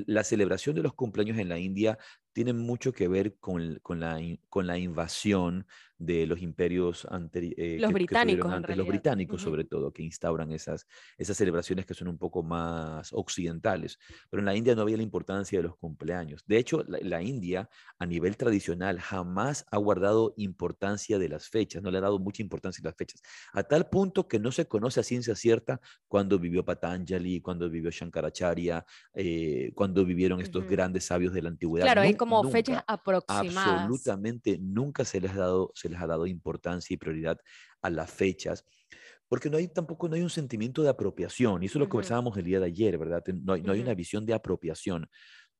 [0.07, 1.99] la celebración de los cumpleaños en la India
[2.40, 5.66] tiene mucho que ver con, con, la, con la invasión
[6.00, 7.59] de los imperios anteriores.
[7.59, 10.87] Eh, los británicos, antes, los británicos sobre todo, que instauran esas,
[11.18, 13.98] esas celebraciones que son un poco más occidentales.
[14.31, 16.42] Pero en la India no había la importancia de los cumpleaños.
[16.46, 21.90] De hecho, la, India a nivel tradicional jamás ha guardado importancia de las fechas, no
[21.90, 23.20] le ha dado mucha importancia a las fechas,
[23.53, 27.90] a tal punto que no se conoce a ciencia cierta cuándo vivió Patanjali, cuándo vivió
[27.90, 31.85] Shankaracharya, eh, cuándo vivieron estos grandes sabios de la antigüedad.
[31.85, 33.82] Claro, hay como fechas aproximadas.
[33.82, 37.38] Absolutamente, nunca se les ha dado les ha dado importancia y prioridad
[37.82, 38.64] a las fechas,
[39.28, 41.90] porque no hay tampoco no hay un sentimiento de apropiación, y eso es lo que
[41.90, 43.22] conversábamos el día de ayer, ¿verdad?
[43.42, 45.08] No hay, no hay una visión de apropiación.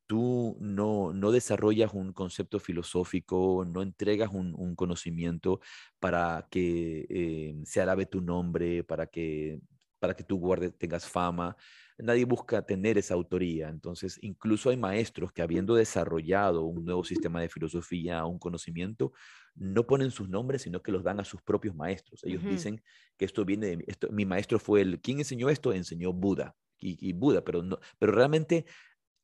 [0.07, 5.61] Tú no, no desarrollas un concepto filosófico, no entregas un, un conocimiento
[6.01, 9.61] para que eh, se alabe tu nombre, para que,
[10.01, 11.57] para que tú guardes, tengas fama
[12.03, 13.69] nadie busca tener esa autoría.
[13.69, 19.13] Entonces, incluso hay maestros que habiendo desarrollado un nuevo sistema de filosofía, un conocimiento,
[19.55, 22.23] no ponen sus nombres, sino que los dan a sus propios maestros.
[22.25, 22.83] Ellos dicen
[23.17, 25.73] que esto viene de esto, mi maestro fue el, ¿quién enseñó esto?
[25.73, 26.57] Enseñó Buda.
[26.83, 28.65] Y, Buda, pero, no, pero realmente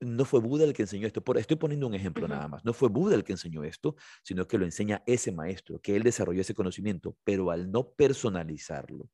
[0.01, 1.25] no fue Buda el que enseñó esto.
[1.25, 2.65] Por, estoy poniendo un ejemplo nada más.
[2.67, 6.03] No fue Buda el que enseñó esto, sino que lo enseña ese maestro, que él
[6.03, 9.09] desarrolló ese conocimiento, pero al no personalizarlo,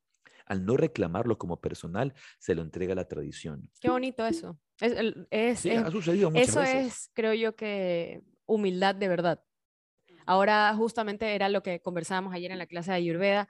[0.46, 3.70] al no reclamarlo como personal, se lo entrega a la tradición.
[3.80, 4.58] Qué bonito eso.
[4.80, 9.42] Es, sí, ha sucedido muchas eso es, creo yo que humildad de verdad.
[10.26, 13.48] Ahora justamente era lo que conversábamos ayer en la clase de Ayurveda,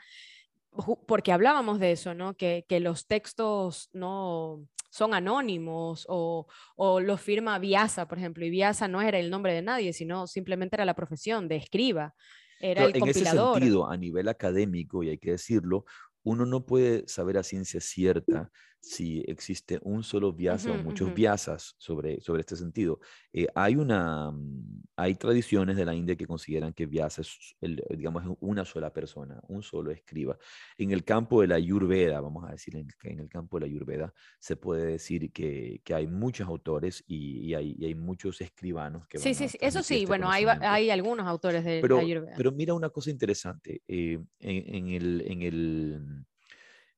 [1.06, 2.34] porque hablábamos de eso, ¿no?
[2.34, 8.50] Que, que los textos no son anónimos o, o los firma Vyasa, por ejemplo, y
[8.50, 12.14] Vyasa no era el nombre de nadie, sino simplemente era la profesión de escriba.
[12.60, 15.84] Era el en ese sentido, a nivel académico, y hay que decirlo,
[16.24, 18.50] uno no puede saber a ciencia cierta
[18.82, 22.98] si existe un solo Vyasa o muchos Vyasas sobre, sobre este sentido.
[23.32, 28.24] Eh, hay, una, mm, hay tradiciones de la India que consideran que Vyasa es, digamos,
[28.40, 30.36] una sola persona, un solo escriba.
[30.76, 33.72] En el campo de la Ayurveda, vamos a decir, en, en el campo de la
[33.72, 39.18] Ayurveda, se puede decir que, que hay muchos autores y, hay, hay, muchos escribanos que
[39.18, 39.58] Sí, sí, sí.
[39.60, 42.34] eso sí, este bueno, hay, hay, algunos autores de pero, la Ayurveda.
[42.36, 45.24] Pero mira una cosa interesante, eh, en, en, el...
[45.28, 46.24] En el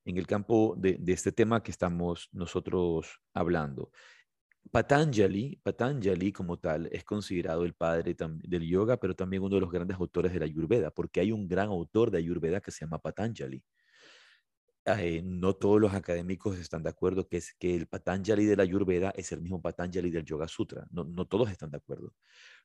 [0.04, 3.90] en el campo de, este tema que estamos nosotros hablando.
[4.70, 9.70] Patanjali, Patanjali como tal es considerado el padre del yoga, pero también uno de los
[9.70, 12.98] grandes autores de la Ayurveda, porque hay un gran autor de Ayurveda que se llama
[12.98, 13.62] Patanjali.
[14.86, 18.64] Eh, no todos los académicos están de acuerdo que, es, que el Patanjali de la
[18.64, 20.86] Ayurveda es el mismo Patanjali del Yoga Sutra.
[20.90, 22.12] No, no todos están de acuerdo.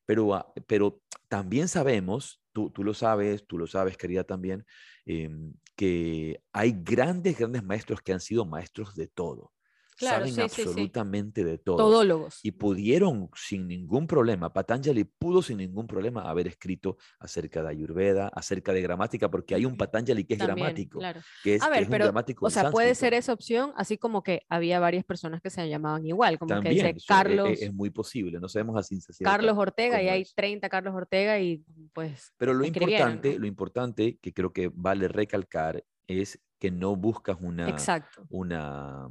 [0.09, 4.65] Pero, ah, pero también sabemos, tú, tú, lo sabes, tú lo sabes, querida, también,
[5.05, 9.51] em, que hay grandes, grandes maestros que han sido maestros de todo
[9.99, 11.77] saben absolutamente de todo.
[11.77, 12.39] Todólogos.
[12.43, 18.29] Y pudieron sin ningún problema, Patanjali pudo sin ningún problema haber escrito acerca de Ayurveda,
[18.33, 20.99] acerca de gramática, porque hay un Patanjali que es gramático.
[21.43, 24.23] Que es, a ver, un pero, gramático o sea, puede ser esa opción, así como
[24.23, 27.49] que había varias personas que se llamaban igual, como que dice e, Carlos.
[27.49, 32.33] Es, muy posible, no sabemos así Carlos Ortega, y hay 30 Carlos Ortega, y pues.
[32.37, 37.69] Pero lo importante, lo importante que creo que vale recalcar es que no buscas una,
[37.69, 38.25] Exacto.
[38.29, 39.07] una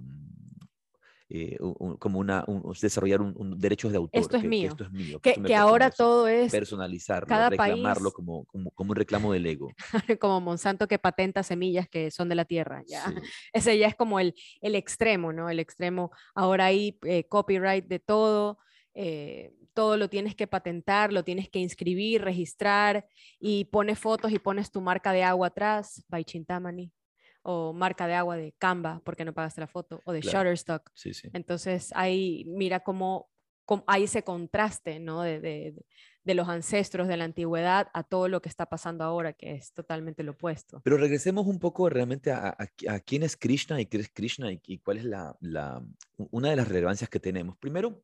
[1.30, 1.58] eh,
[1.98, 2.44] como una,
[2.80, 4.20] desarrollar un, derechos de autor.
[4.20, 4.62] Esto es mío.
[4.62, 6.50] Que, esto es mío, que, ahora todo es...
[6.50, 9.70] Personalizarlo, reclamarlo como, como, como, un reclamo del ego.
[10.20, 12.82] como Monsanto que patenta semillas que son de la tierra.
[12.86, 13.04] ¿ya?
[13.52, 15.50] Ese ya es como el, el extremo, ¿no?
[15.50, 18.58] El extremo, ahora hay eh, copyright de todo.
[18.94, 23.06] Eh, todo lo tienes que patentar, lo tienes que inscribir, registrar
[23.38, 26.90] y pones fotos y pones tu marca de agua atrás, by Chintamani
[27.42, 30.90] o marca de agua de Canva porque no pagaste la foto o de Shutterstock.
[31.33, 33.31] Entonces ahí mira cómo,
[33.87, 35.22] hay ese contraste ¿no?
[35.22, 39.55] de, de, los ancestros de la antigüedad a todo lo que está pasando ahora, que
[39.55, 40.83] es totalmente lo opuesto.
[40.85, 44.61] Pero regresemos un poco realmente a, a, quién es Krishna y qué es Krishna y,
[44.66, 45.83] y cuál es la, la,
[46.16, 47.57] una de las relevancias que tenemos.
[47.57, 48.03] Primero,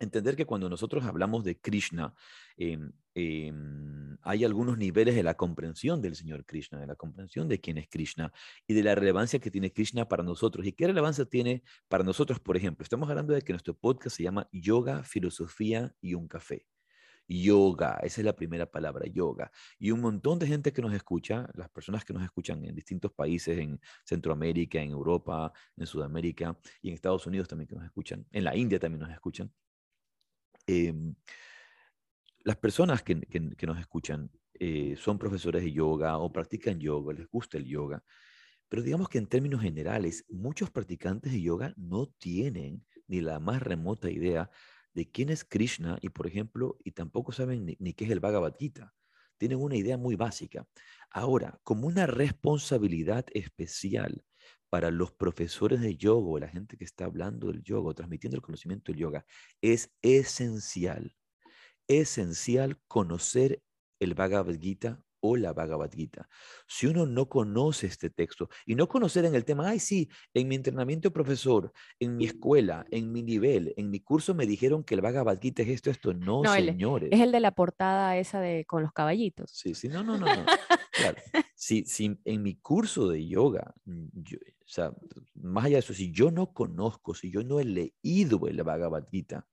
[0.00, 2.12] entender que cuando nosotros hablamos de Krishna,
[2.56, 7.60] em, em, hay algunos niveles de la comprensión del Señor Krishna, de la comprensión de
[7.60, 8.32] quién es Krishna
[8.66, 10.66] y de la relevancia que tiene Krishna para nosotros.
[10.66, 12.40] ¿Y qué relevancia tiene para nosotros?
[12.40, 16.66] Por ejemplo, estamos hablando de que nuestro podcast se llama Yoga, Filosofía y un Café.
[17.28, 19.52] Yoga, esa es la primera palabra, yoga.
[19.78, 23.12] Y un montón de gente que nos escucha, las personas que nos escuchan en distintos
[23.12, 28.26] países, en Centroamérica, en Europa, en Sudamérica y en Estados Unidos también que nos escuchan,
[28.32, 29.52] en la India también nos escuchan,
[30.70, 31.14] Em,
[32.44, 33.16] las personas que,
[33.66, 38.02] nos escuchan eh, son profesores de yoga o practican yoga, les gusta el yoga,
[38.68, 43.62] pero digamos que en términos generales, muchos practicantes de yoga no tienen ni la más
[43.62, 44.50] remota idea
[44.94, 48.20] de quién es Krishna y, por ejemplo, y tampoco saben ni, ni qué es el
[48.20, 48.94] Bhagavad Gita.
[49.38, 50.66] Tienen una idea muy básica.
[51.10, 54.24] Ahora, como una responsabilidad especial
[54.68, 58.42] para los profesores de yoga o la gente que está hablando del yoga transmitiendo el
[58.42, 59.26] conocimiento del yoga,
[59.60, 61.16] es esencial,
[61.90, 63.62] esencial conocer
[63.98, 66.28] el Bhagavad Gita o la Bhagavad Gita.
[66.66, 70.48] Si uno no conoce este texto y no conocer en el tema, ay, sí, en
[70.48, 74.94] mi entrenamiento profesor, en mi escuela, en mi nivel, en mi curso me dijeron que
[74.94, 76.14] el Bhagavad Gita es esto, esto.
[76.14, 77.10] No, señores.
[77.12, 79.50] es el de la portada esa de con los caballitos.
[79.50, 80.26] Sí, sí, no, no, no.
[80.26, 80.46] no.
[80.92, 81.16] claro.
[81.62, 84.94] Si, si, en mi curso de yoga, mm, o sea,
[85.34, 89.06] más allá de eso, si yo no conozco, si yo no he leído el Bhagavad
[89.10, 89.46] Gita,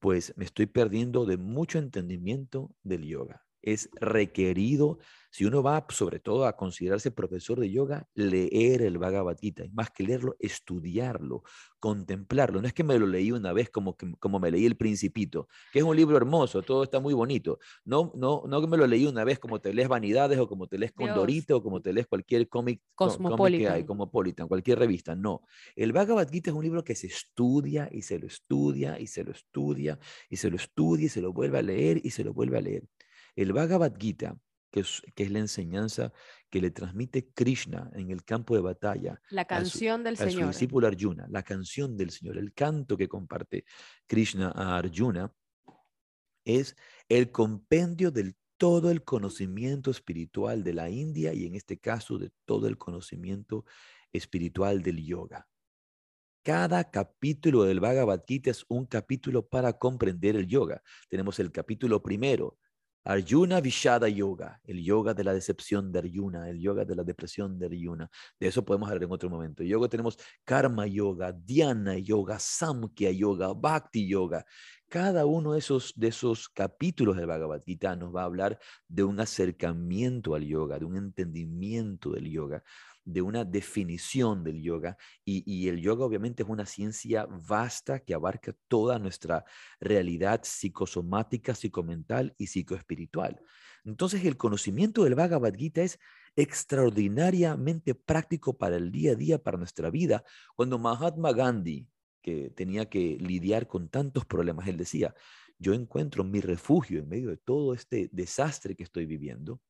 [0.00, 4.98] pues me estoy perdiendo de mucho entendimiento del yoga es requerido,
[5.30, 9.90] si uno va sobre todo a considerarse profesor de yoga, leer el Bhagavad Gita, más
[9.90, 11.44] que leerlo, estudiarlo,
[11.78, 12.60] contemplarlo.
[12.60, 15.78] No es que me lo leí una vez como, como me leí El Principito, que
[15.78, 17.60] es un libro hermoso, todo está muy bonito.
[17.84, 20.66] No, no, no que me lo leí una vez como te lees Vanidades o como
[20.66, 25.14] te lees Condorito o como te lees cualquier cómic, cómic que hay, Cosmopolitan, cualquier revista.
[25.14, 25.42] No,
[25.76, 29.22] el Bhagavad Gita es un libro que se estudia y se lo estudia y se
[29.22, 32.34] lo estudia y se lo estudia y se lo vuelve a leer y se lo
[32.34, 32.84] vuelve a leer.
[33.36, 34.36] El Bhagavad Gita,
[34.70, 36.12] que es, que es, la enseñanza
[36.48, 39.20] que le transmite Krishna en el campo de batalla.
[39.30, 40.42] La canción del Señor.
[40.42, 43.64] A su discípulo Arjuna, la canción del Señor, el canto que comparte
[44.06, 45.32] Krishna a Arjuna,
[46.44, 46.76] es
[47.08, 52.30] el compendio del todo el conocimiento espiritual de la India y en este caso de
[52.44, 53.64] todo el conocimiento
[54.12, 55.48] espiritual del yoga.
[56.42, 60.82] Cada capítulo del Bhagavad Gita es un capítulo para comprender el yoga.
[61.08, 62.58] Tenemos el capítulo primero,
[63.04, 67.58] Arjuna Vishada Yoga, el yoga de la decepción de Arjuna, el yoga de la depresión
[67.58, 68.10] de Arjuna.
[68.38, 69.62] De eso podemos hablar en otro momento.
[69.62, 74.44] Yoga tenemos Karma Yoga, Dhyana Yoga, Samkhya Yoga, Bhakti Yoga.
[74.88, 78.58] Cada uno de esos, de esos capítulos del Bhagavad Gita nos va a hablar
[78.88, 82.64] de un acercamiento al yoga, de un entendimiento del yoga
[83.12, 88.54] de una definición del yoga y, el yoga obviamente es una ciencia vasta que abarca
[88.68, 89.44] toda nuestra
[89.80, 93.40] realidad psicosomática, psicomental y psicoespiritual.
[93.84, 95.98] Entonces el conocimiento del Bhagavad Gita es
[96.36, 100.24] extraordinariamente práctico para el día a día, para nuestra vida.
[100.54, 101.86] Cuando Mahatma Gandhi,
[102.22, 105.14] que tenía que lidiar con tantos problemas, él decía,
[105.58, 109.60] yo encuentro mi refugio en medio de todo este desastre que estoy viviendo,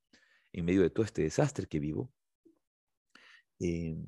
[0.52, 2.12] en medio de todo este desastre que vivo,
[3.60, 4.04] Em,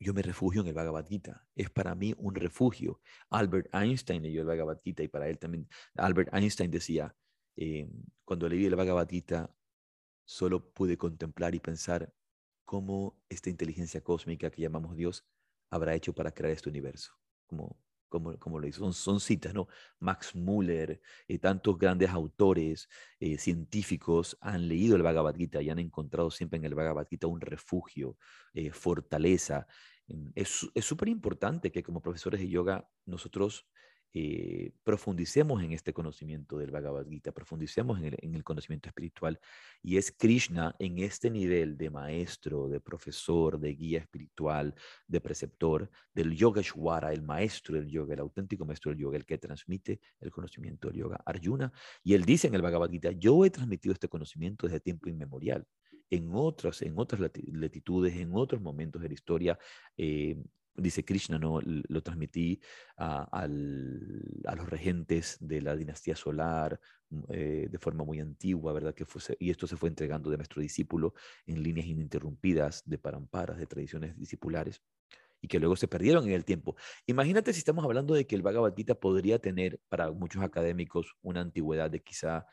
[0.00, 1.46] yo me refugio en el Bhagavad Gita.
[1.54, 3.00] Es para mí un refugio.
[3.30, 7.14] Albert Einstein leyó el Bhagavad Gita y para él también, Albert Einstein decía,
[7.56, 7.90] em,
[8.24, 9.54] cuando leí el Bhagavad Gita,
[10.26, 12.12] solo pude contemplar y pensar
[12.64, 15.26] cómo esta inteligencia cósmica que llamamos Dios
[15.70, 17.12] habrá hecho para crear este universo.
[17.46, 17.78] Como
[18.20, 19.68] como, lo hizo, son, citas, ¿no?
[19.98, 22.88] Max Muller y tantos grandes autores
[23.20, 27.26] eh, científicos han leído el Bhagavad Gita y han encontrado siempre en el Bhagavad Gita
[27.26, 28.16] un refugio,
[28.52, 29.66] eh, fortaleza.
[30.34, 33.66] Es súper importante que como profesores de yoga nosotros
[34.16, 39.40] eh, profundicemos en este conocimiento del Bhagavad Gita, profundicemos en el, conocimiento espiritual.
[39.82, 44.72] Y es Krishna en este nivel de maestro, de profesor, de guía espiritual,
[45.08, 49.36] de preceptor, del Yogeshwara, el maestro del yoga, el auténtico maestro del yoga, el que
[49.36, 51.72] transmite el conocimiento del yoga, Arjuna.
[52.04, 55.66] Y él dice en el Bhagavad Gita, yo he transmitido este conocimiento desde tiempo inmemorial
[56.08, 59.58] en otras, en otras latitudes, en otros momentos de la historia,
[59.96, 60.36] eh,
[60.76, 61.60] dice Krishna, ¿no?
[61.62, 62.60] lo transmití
[62.96, 68.94] a, los regentes de la dinastía solar mm, eh, de forma muy antigua, ¿verdad?
[68.94, 71.14] Que fuese, y esto se fue entregando de nuestro discípulo
[71.46, 74.82] en líneas ininterrumpidas de paramparas, de tradiciones discipulares,
[75.40, 76.74] y que luego se perdieron en el tiempo.
[77.06, 81.42] Imagínate si estamos hablando de que el Bhagavad Gita podría tener para muchos académicos una
[81.42, 82.46] antigüedad de quizá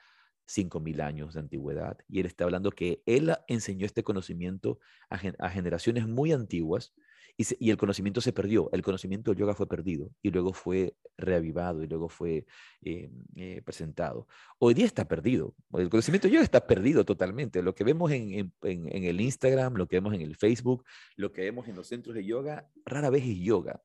[0.46, 1.98] 5.000 años de antigüedad.
[2.10, 4.80] Y él está hablando que él enseñó este conocimiento
[5.10, 6.94] a generaciones muy antiguas,
[7.38, 11.84] y, el conocimiento se perdió, el conocimiento del yoga fue perdido y luego fue reavivado
[11.84, 12.46] y luego fue
[12.82, 14.28] eh, eh, presentado.
[14.60, 17.62] Hoy día está perdido, el conocimiento del yoga está perdido totalmente.
[17.62, 21.68] Lo que vemos en, el Instagram, lo que vemos en el Facebook, lo que vemos
[21.68, 23.82] en los centros de yoga, rara vez es yoga.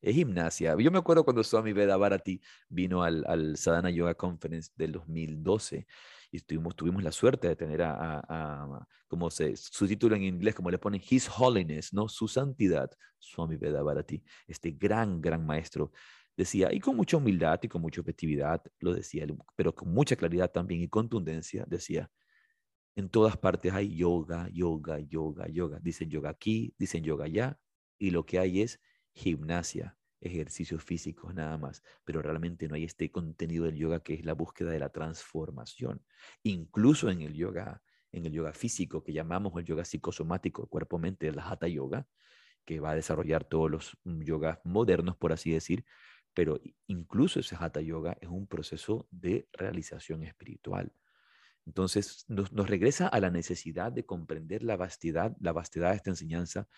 [0.00, 0.76] Es gimnasia.
[0.78, 2.38] Yo me acuerdo cuando Swami Veda Bharati
[2.68, 5.86] vino al, al Sadhana Yoga Conference del 2012
[6.34, 10.68] y tuvimos, tuvimos la suerte de tener a, como se, su título en inglés, como
[10.68, 12.08] le ponen, His Holiness, ¿no?
[12.08, 15.92] Su santidad, Swami Bharati, este gran, gran maestro,
[16.36, 19.24] decía, y con mucha humildad y con mucha objetividad, lo decía,
[19.54, 22.10] pero con mucha claridad también y contundencia, decía,
[22.96, 25.78] en todas partes hay yoga, yoga, yoga, yoga.
[25.80, 27.58] Dicen yoga aquí, dicen yoga allá,
[27.96, 28.80] y lo que hay es
[29.12, 34.24] gimnasia, ejercicios físicos nada más, pero realmente no hay este contenido del yoga que es
[34.24, 36.02] la búsqueda de la transformación.
[36.42, 41.48] Incluso en el yoga, en el yoga físico que llamamos el yoga psicosomático, cuerpo-mente, la
[41.48, 42.06] hatha yoga,
[42.64, 45.84] que va a desarrollar todos los mm, yogas modernos, por así decir,
[46.32, 50.92] pero incluso ese hatha yoga es un proceso de realización espiritual.
[51.66, 56.10] Entonces nos, nos, regresa a la necesidad de comprender la vastidad, la vastedad de esta
[56.10, 56.68] enseñanza.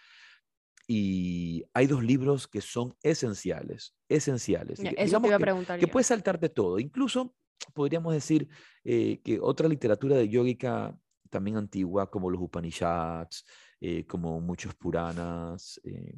[0.88, 4.78] Y hay dos libros que son esenciales, esenciales.
[4.80, 5.78] Eso te iba a preguntar.
[5.78, 6.78] Que, que puedes saltar de todo.
[6.78, 7.34] Incluso
[7.74, 8.48] podríamos decir
[8.84, 10.96] eh, que otra literatura de yogica
[11.30, 13.44] también antigua, como los Upanishads,
[13.80, 16.14] eh, como muchos Puranas, eh,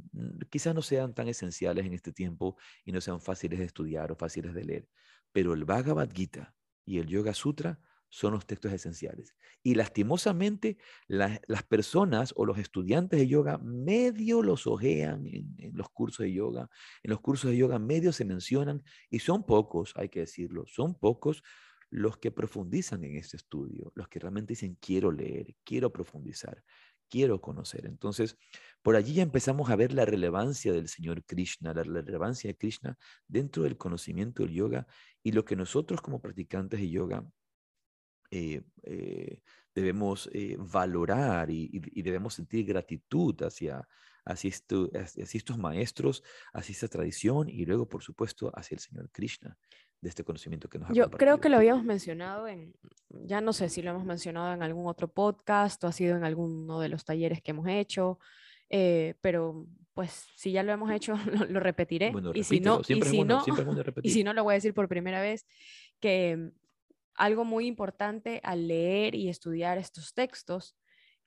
[0.50, 4.16] quizás no sean tan esenciales en este tiempo y no sean fáciles de estudiar o
[4.16, 4.88] fáciles de leer.
[5.32, 6.54] Pero el Bhagavad Gita
[6.84, 7.80] y el Yoga Sutra
[8.10, 9.34] son los textos esenciales.
[9.62, 15.88] Y lastimosamente las personas o los estudiantes de yoga medio los ojean en, en, los
[15.90, 16.68] cursos de yoga.
[17.02, 20.94] En los cursos de yoga medio se mencionan y son pocos, hay que decirlo, son
[20.94, 21.42] pocos
[21.90, 26.62] los que profundizan en este estudio, los que realmente dicen quiero leer, quiero profundizar,
[27.08, 27.86] quiero conocer.
[27.86, 28.36] Entonces,
[28.82, 32.98] por allí ya empezamos a ver la relevancia del Señor Krishna, la relevancia de Krishna
[33.26, 34.86] dentro del conocimiento del yoga
[35.22, 37.26] y lo que nosotros como practicantes de yoga
[38.30, 39.40] eh, eh,
[39.74, 43.86] debemos eh, valorar y, y, debemos sentir gratitud hacia,
[44.24, 46.22] hacia, esto, hacia, estos maestros,
[46.52, 49.56] hacia esta tradición y luego, por supuesto, hacia el Señor Krishna
[50.00, 52.74] de este conocimiento que nos ha Yo creo que lo habíamos mencionado en,
[53.08, 56.24] ya no sé si lo hemos mencionado en algún otro podcast o ha sido en
[56.24, 58.18] alguno de los talleres que hemos hecho,
[58.68, 62.10] pero pues si ya lo hemos hecho, lo, lo repetiré.
[62.12, 63.44] Bueno, y, si no, y, si bueno, no,
[64.02, 65.46] y si no, lo voy a decir por primera vez,
[65.98, 66.52] que
[67.18, 70.76] algo muy importante al leer y estudiar estos textos,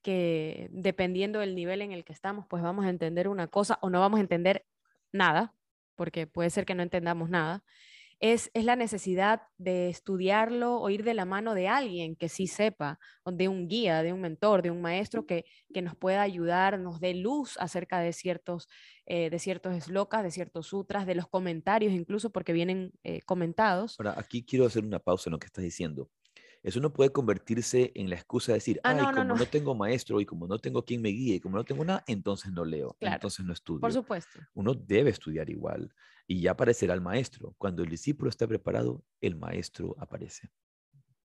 [0.01, 3.89] que dependiendo del nivel en el que estamos, pues vamos a entender una cosa o
[3.89, 4.65] no vamos a entender
[5.11, 5.53] nada,
[5.95, 7.63] porque puede ser que no entendamos nada,
[8.21, 12.99] es, la necesidad de estudiarlo o ir de la mano de alguien que sí sepa,
[13.25, 16.99] de un guía, de un mentor, de un maestro que, que nos pueda ayudar, nos
[16.99, 18.67] dé luz acerca de ciertos,
[19.13, 23.97] eh, de ciertos eslokas, de ciertos sutras, de los comentarios incluso, porque vienen eh, comentados.
[23.99, 26.09] Ahora, aquí quiero hacer una pausa en lo que estás diciendo.
[26.63, 29.45] Eso no puede convertirse en la excusa de decir, ah, ay, no, como no, no.
[29.47, 32.53] tengo maestro y como no tengo quien me guíe y como no tengo nada, entonces
[32.53, 33.81] no leo, claro, entonces no estudio.
[33.81, 34.39] Por supuesto.
[34.53, 35.93] Uno debe estudiar igual
[36.25, 37.53] y ya aparecerá el maestro.
[37.57, 40.49] Cuando el discípulo está preparado, el maestro aparece.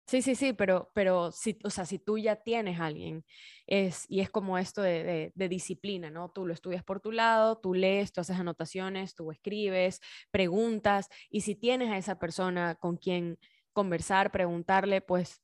[0.06, 3.26] Sí, sí, sí, pero, pero si, o sea, si tú ya tienes a alguien,
[3.68, 6.30] es, y es como esto de, de, disciplina, ¿no?
[6.30, 11.42] Tú lo estudias por tu lado, tú lees, tú haces anotaciones, tú escribes, preguntas, y
[11.42, 13.40] si tienes a esa persona con quien
[13.72, 15.42] conversar, preguntarle, pues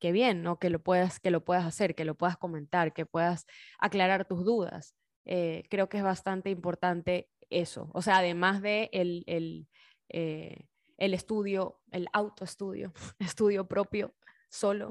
[0.00, 0.58] qué bien, ¿no?
[0.58, 3.46] Que lo puedas, que lo puedas hacer, que lo puedas comentar, que puedas
[3.78, 4.94] aclarar tus dudas.
[5.24, 7.90] Eh, creo que es bastante importante eso.
[7.94, 9.68] O sea, además de el, el,
[10.08, 10.66] eh,
[10.98, 14.14] el estudio, el autoestudio, estudio propio,
[14.50, 14.90] solo,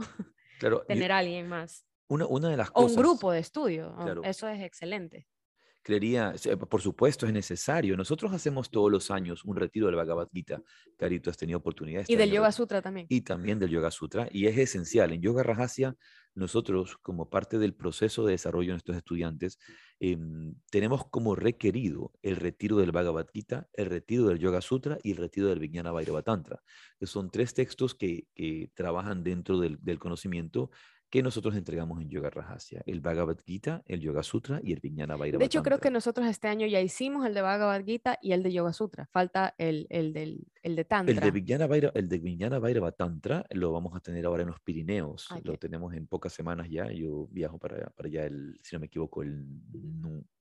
[0.60, 1.86] claro, tener a alguien más.
[2.10, 2.92] Una, una de las o cosas...
[2.98, 4.24] un grupo de estudio, Claro.
[4.24, 5.28] eso es excelente.
[5.88, 7.96] Creería, eh, por supuesto es necesario.
[7.96, 10.62] Nosotros hacemos todos los años un retiro del Bhagavad Gita.
[10.98, 12.06] Carito, has tenido oportunidad.
[12.06, 13.08] de Y del Yoga Sutra también.
[13.08, 14.28] Y también del Yoga Sutra.
[14.30, 15.14] Y es esencial.
[15.14, 15.96] En Yoga Rajasya,
[16.36, 19.60] nosotros, como parte del proceso de desarrollo de nuestros estudiantes,
[20.02, 25.12] em, tenemos como requerido el retiro del Bhagavad Gita, el retiro del Yoga Sutra y
[25.12, 26.62] el retiro del Vijnana Bhairava Tantra.
[27.00, 30.70] que son tres textos que, que trabajan dentro del, del conocimiento
[31.10, 32.84] que nosotros entregamos en Yoga Rajasya.
[32.86, 36.28] El Bhagavad Gita, el Yoga Sutra y el Vijnana Bhairava De hecho, creo que nosotros
[36.28, 39.08] este año ya hicimos el de Bhagavad Gita y el de Yoga Sutra.
[39.12, 41.14] Falta el, el, del, el de Tantra.
[41.16, 44.50] El de Vijnana Bhaira- el de Vijnana Bhairava Tantra lo vamos a tener ahora en
[44.50, 45.28] los Pirineos.
[45.32, 46.92] Ah, Lo tenemos en pocas semanas ya.
[46.92, 49.46] Yo viajo para, para allá, el, si no me equivoco, el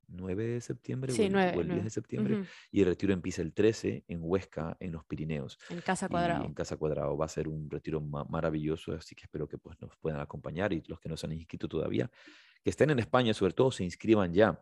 [0.08, 1.82] 9 de septiembre Sí, o el, nueve, o el 10 nueve.
[1.84, 2.34] de septiembre.
[2.36, 5.58] Ujú, Y el retiro empieza el 13 en Huesca, en los Pirineos.
[5.70, 6.44] En Casa Y Cuadrado.
[6.44, 9.80] en Casa Cuadrado va a ser un retiro ma- maravilloso, así que espero que pues,
[9.80, 12.10] nos puedan acompañar y los que no se han inscrito todavía,
[12.62, 14.60] que estén en España, sobre todo, se inscriban ya.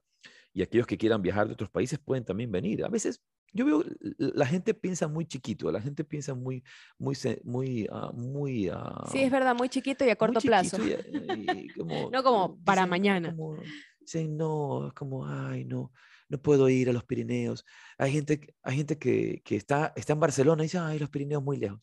[0.52, 2.84] Y aquellos que quieran viajar de otros países pueden también venir.
[2.84, 3.22] A veces
[3.52, 3.84] yo veo,
[4.18, 6.64] la gente piensa muy chiquito, la gente piensa muy,
[6.98, 7.14] muy,
[7.44, 8.68] muy, ah, muy...
[8.68, 10.76] ah, Sí, es verdad, muy chiquito y a corto plazo.
[10.84, 10.92] y-
[11.66, 13.30] y como- No como para dicen, mañana.
[13.30, 13.58] como-
[14.04, 15.92] dicen, no, es como, ay, no,
[16.28, 17.64] no puedo ir a los Pirineos.
[17.98, 21.42] Hay gente, hay gente que, que está, está en Barcelona y dice, ay, los Pirineos
[21.42, 21.80] muy lejos.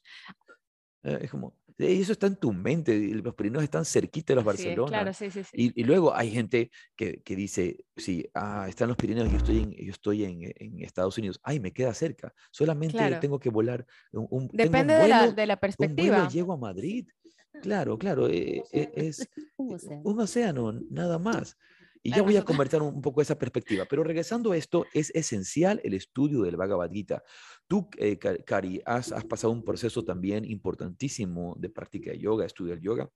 [1.03, 4.45] Eh, Es como, "Eh, eso está en tu mente, los Pirineos están cerquita de los
[4.45, 4.87] Barcelona.
[4.89, 5.49] claro, sí, sí, sí.
[5.53, 9.59] Y, y luego hay gente que, que dice, sí, ah, están los Pirineos, yo estoy
[9.61, 13.19] en, yo estoy en, en Estados Unidos, ay, me queda cerca, solamente Claro.
[13.19, 15.61] tengo que volar un, un- tengo un Depende de, la, vuelo, de la un vuelo
[15.61, 16.29] perspectiva.
[16.29, 17.07] llego a Madrid.
[17.61, 20.01] Claro, claro, eh, eh, es océano.
[20.03, 21.57] un océano, nada más.
[22.03, 23.85] Y ya voy a convertir un poco esa perspectiva.
[23.85, 27.23] Pero regresando a esto, es esencial el estudio del Bhagavad Gita.
[27.67, 32.79] Tú, eh, Cari, has, has pasado un proceso también importantísimo de práctica de yoga, estudiar
[32.79, 33.09] yoga.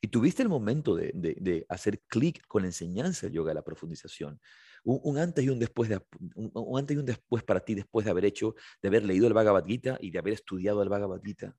[0.00, 4.40] Y tuviste el momento de, de, hacer clic con la enseñanza del yoga, la profundización.
[4.84, 6.00] Un, antes y un después, de,
[6.34, 9.32] un, antes y un después para ti, después de haber hecho, de haber leído el
[9.32, 11.56] Bhagavad Gita y de haber estudiado el Bhagavad Gita.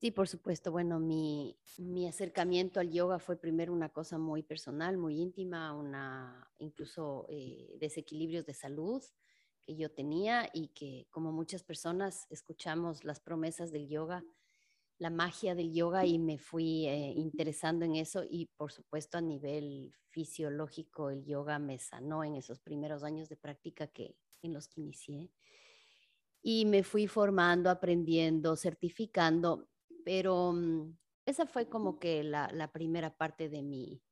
[0.00, 0.72] Sí, por supuesto.
[0.72, 6.50] Bueno, mi, mi, acercamiento al yoga fue primero una cosa muy personal, muy íntima, una
[6.56, 9.02] incluso eh, desequilibrios de salud
[9.60, 14.24] que yo tenía y que como muchas personas escuchamos las promesas del yoga,
[14.96, 19.20] la magia del yoga y me fui eh, interesando en eso y por supuesto a
[19.20, 24.66] nivel fisiológico el yoga me sanó en esos primeros años de práctica que en los
[24.66, 25.30] que inicié
[26.42, 29.68] y me fui formando, aprendiendo, certificando
[30.04, 30.96] pero mm,
[31.26, 34.02] esa fue como que la, primera parte de mi,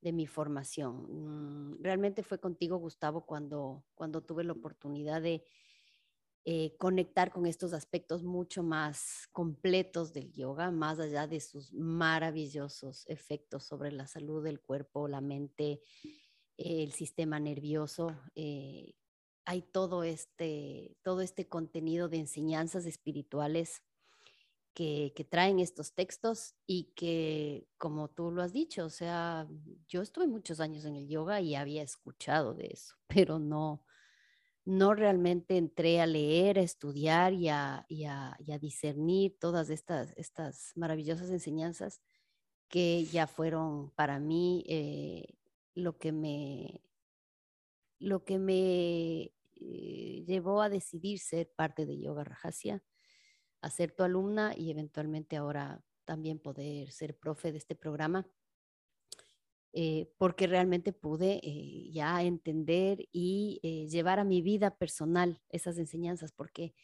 [0.00, 1.06] de mi formación.
[1.08, 5.44] Mm, realmente fue contigo, Gustavo, cuando, cuando tuve la oportunidad de
[6.46, 13.06] eh, conectar con estos aspectos mucho más completos del yoga, más allá de sus maravillosos
[13.08, 15.82] efectos sobre la salud del cuerpo, la mente,
[16.56, 18.16] el sistema nervioso.
[18.34, 18.94] Eh,
[19.44, 23.82] hay todo este, todo este contenido de enseñanzas espirituales
[24.74, 29.48] que, traen estos textos y que, como tú lo has dicho, o sea,
[29.88, 33.84] yo estuve muchos años en el yoga y había escuchado de eso, pero no,
[34.64, 40.72] no realmente entré a leer, a estudiar y a, y a, discernir todas estas, estas
[40.76, 42.00] maravillosas enseñanzas
[42.68, 45.34] que ya fueron para mí eh,
[45.74, 46.82] lo que me,
[47.98, 52.82] lo que me eh, llevó a decidir ser parte de Yoga Rajasya
[53.62, 58.26] a tu alumna y eventualmente ahora también poder ser profe de este programa,
[59.72, 65.78] eh, porque realmente pude eh, ya entender y eh, llevar a mi vida personal esas
[65.78, 66.74] enseñanzas, porque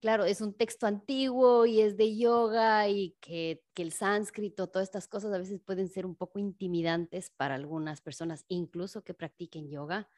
[0.00, 4.88] claro, es un texto antiguo y es de yoga y que, que, el sánscrito, todas
[4.88, 9.70] estas cosas a veces pueden ser un poco intimidantes para algunas personas, incluso que practiquen
[9.70, 10.08] yoga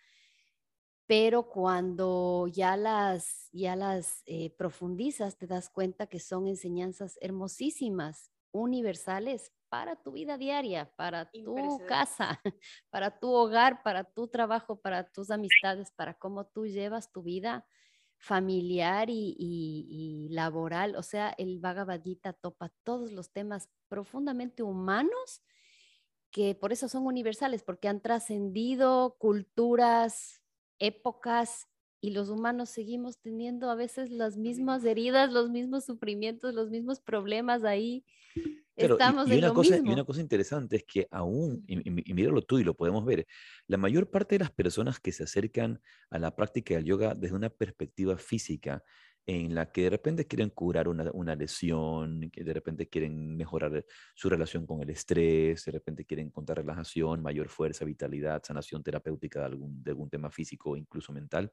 [1.07, 8.33] pero cuando ya las, ya las eh, profundizas, te das cuenta que son enseñanzas hermosísimas,
[8.51, 12.41] universales para tu vida diaria, para tu casa,
[12.91, 17.67] para tu hogar, para tu trabajo, para tus amistades, para cómo tú llevas tu vida
[18.19, 20.97] familiar y, y laboral.
[20.97, 25.43] O sea, el Bhagavad Gita topa todos los temas profundamente humanos
[26.31, 30.43] que por eso son universales, porque han trascendido culturas,
[30.79, 31.69] épocas
[32.01, 37.01] y los humanos seguimos teniendo a veces las mismas heridas, los mismos sufrimientos, los mismos
[37.01, 38.05] problemas ahí.
[38.77, 42.59] Estamos y, una cosa, Y una cosa interesante es que aún, y, y, míralo tú
[42.59, 43.27] y lo podemos ver,
[43.67, 47.35] la mayor parte de las personas que se acercan a la práctica del yoga desde
[47.35, 48.85] una perspectiva física,
[49.27, 53.85] en la que de repente quieren curar una, una, lesión, que de repente quieren mejorar
[54.15, 59.41] su relación con el estrés, de repente quieren encontrar relajación, mayor fuerza, vitalidad, sanación terapéutica
[59.41, 61.51] de algún, de algún tema físico o incluso mental,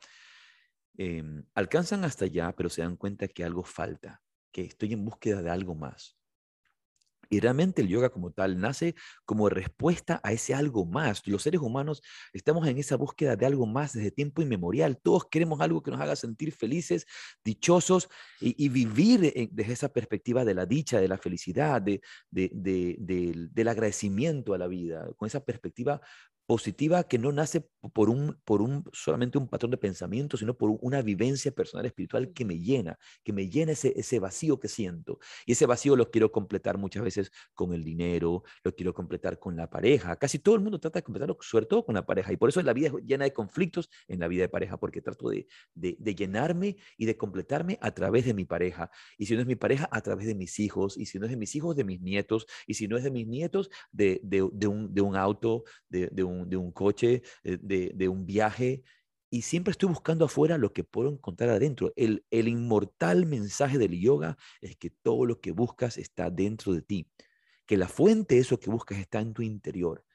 [0.97, 4.21] em, alcanzan hasta allá, pero se dan cuenta que algo falta,
[4.51, 6.15] que estoy en búsqueda de algo más.
[7.39, 11.25] Realmente el yoga como tal nace como respuesta a ese algo más.
[11.27, 12.01] Los seres humanos
[12.33, 14.97] estamos en esa búsqueda de algo más desde tiempo inmemorial.
[15.01, 17.05] Todos queremos algo que nos haga sentir felices,
[17.43, 18.09] dichosos
[18.39, 24.57] y, vivir desde esa perspectiva de la dicha, de la felicidad, de, del agradecimiento a
[24.57, 26.01] la vida, con esa perspectiva
[26.45, 30.77] positiva que no nace por un, por un solamente un patrón de pensamiento, sino por
[30.81, 35.19] una vivencia personal espiritual que me llena, que me llena ese, ese vacío que siento.
[35.45, 39.55] Y ese vacío lo quiero completar muchas veces con el dinero, lo quiero completar con
[39.55, 40.15] la pareja.
[40.17, 42.31] Casi todo el mundo trata de completarlo, sobre todo con la pareja.
[42.31, 45.01] Y por eso la vida es llena de conflictos en la vida de pareja, porque
[45.01, 48.89] trato de, de, de llenarme y de completarme a través de mi pareja.
[49.17, 50.97] Y si no es mi pareja, a través de mis hijos.
[50.97, 52.45] Y si no es de mis hijos, de mis nietos.
[52.67, 56.23] Y si no es de mis nietos, de, de, un, de un auto, de, de
[56.45, 58.83] de un coche, eh, de, un viaje,
[59.29, 61.91] y siempre estoy buscando afuera lo que puedo encontrar adentro.
[61.95, 66.81] El, el inmortal mensaje del yoga es que todo lo que buscas está dentro de
[66.81, 67.07] ti,
[67.65, 70.05] que la fuente de eso que buscas está en tu interior.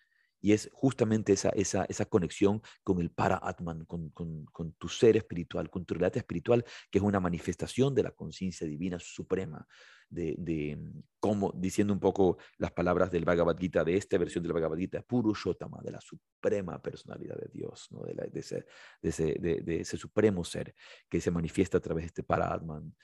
[0.41, 4.89] Y es justamente esa, esa, esa conexión con el para Atman, con, con, con, tu
[4.89, 9.67] ser espiritual, con tu realidad espiritual, que es una manifestación de la conciencia divina suprema,
[10.11, 14.43] de, de mm, como diciendo un poco las palabras del Bhagavad Gita, de esta versión
[14.43, 18.03] del Bhagavad Gita, Purushotama, de la suprema personalidad de Dios, ¿no?
[18.03, 18.67] de, ese,
[19.03, 20.75] de, ese, de, ese, supremo ser
[21.09, 22.95] que se manifiesta a través de este para Atman.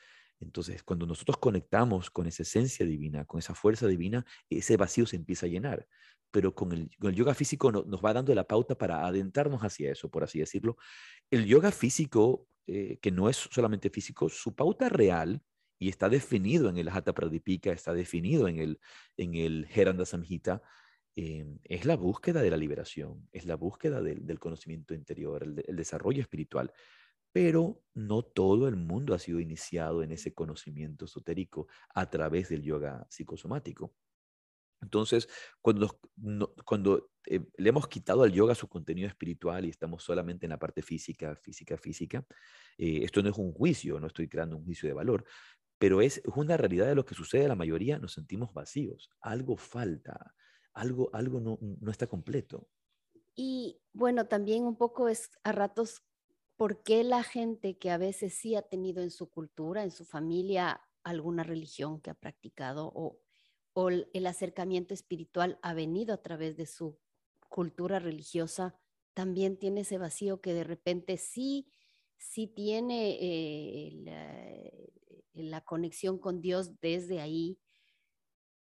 [0.41, 5.17] Entonces, cuando nosotros conectamos con esa esencia divina, con esa fuerza divina, ese vacío se
[5.17, 5.87] empieza a llenar.
[6.31, 10.25] Pero con el, yoga físico nos va dando la pauta para adentrarnos hacia eso, por
[10.25, 10.77] así decirlo.
[11.31, 15.41] El yoga físico, eh, que no es solamente físico, su pauta real,
[15.79, 18.81] y está definido en el Hatha Pradipika, está definido en el,
[19.17, 20.63] en el Heranda Samhita,
[21.17, 26.23] em, es la búsqueda de la liberación, es la búsqueda del, conocimiento interior, el desarrollo
[26.23, 26.73] espiritual
[27.35, 32.63] pero no todo el mundo ha sido iniciado en ese conocimiento esotérico a través del
[32.63, 33.93] yoga psicosomático.
[34.81, 35.29] Entonces,
[35.61, 35.99] cuando,
[36.65, 40.61] cuando eh, le hemos quitado al yoga su contenido espiritual y estamos solamente en la
[40.61, 42.25] parte física, física, física,
[42.79, 45.25] eh, esto no es un juicio, no estoy creando un juicio de valor,
[45.79, 50.35] pero es, una realidad de lo que sucede la mayoría, nos sentimos vacíos, algo falta,
[50.73, 52.69] algo, algo no, no está completo.
[53.35, 56.05] Y bueno, también un poco es a ratos
[56.57, 60.05] ¿por qué la gente que a veces sí ha tenido en su cultura, en su
[60.05, 63.21] familia, alguna religión que ha practicado o,
[64.13, 66.97] el acercamiento espiritual ha venido a través de su
[67.49, 68.79] cultura religiosa,
[69.15, 71.67] también tiene ese vacío que de repente sí,
[72.19, 74.93] sí tiene eh,
[75.33, 77.59] la conexión con Dios desde ahí,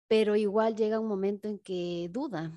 [0.06, 2.52] pero igual llega un momento en que duda,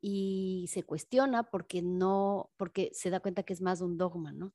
[0.00, 4.52] y se cuestiona porque no, porque se da cuenta que es más un dogma, ¿no?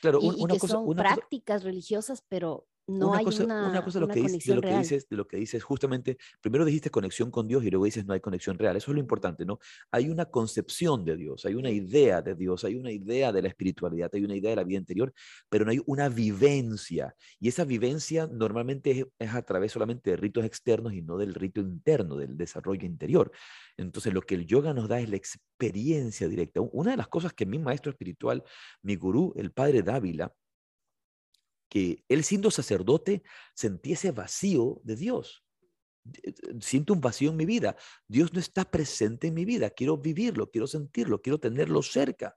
[0.00, 4.06] Claro, y, una que cosa, son prácticas religiosas, pero no hay una, una cosa de
[4.06, 7.30] lo, que dices, de lo que dices, de lo que dices, justamente, primero dijiste conexión
[7.30, 8.76] con Dios y luego dices no hay conexión real.
[8.76, 9.58] Eso es lo importante, ¿no?
[9.90, 13.48] Hay una concepción de Dios, hay una idea de Dios, hay una idea de la
[13.48, 15.12] espiritualidad, hay una idea de la vida interior,
[15.48, 17.14] pero no hay una vivencia.
[17.40, 21.60] Y esa vivencia normalmente es, a través solamente de ritos externos y no del rito
[21.60, 23.32] interno, del desarrollo interior.
[23.76, 26.60] Entonces, lo que el yoga nos da es la experiencia directa.
[26.60, 28.42] Una de las cosas que mi maestro espiritual,
[28.82, 30.32] mi gurú, el padre Dávila,
[31.74, 35.44] que él siendo sacerdote sentía vacío de Dios.
[36.22, 37.76] Eh, siento un vacío en mi vida.
[38.06, 39.70] Dios no está presente en mi vida.
[39.70, 42.36] Quiero vivirlo, quiero sentirlo, quiero tenerlo cerca.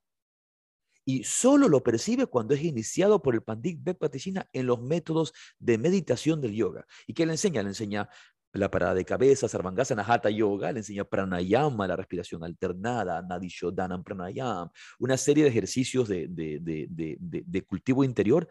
[1.05, 5.77] Y solo lo percibe cuando es iniciado por el Pandit Bekpatishina en los métodos de
[5.77, 6.88] meditación del yoga.
[7.05, 7.61] ¿Y qué le enseña?
[7.61, 8.09] Le enseña
[8.58, 14.70] la parada de cabeza, Sarvangasana, Hatha Yoga, le enseña pranayama, la respiración alternada, Nadishodhanam pranayam,
[14.99, 18.47] una serie de ejercicios de, de, cultivo interior,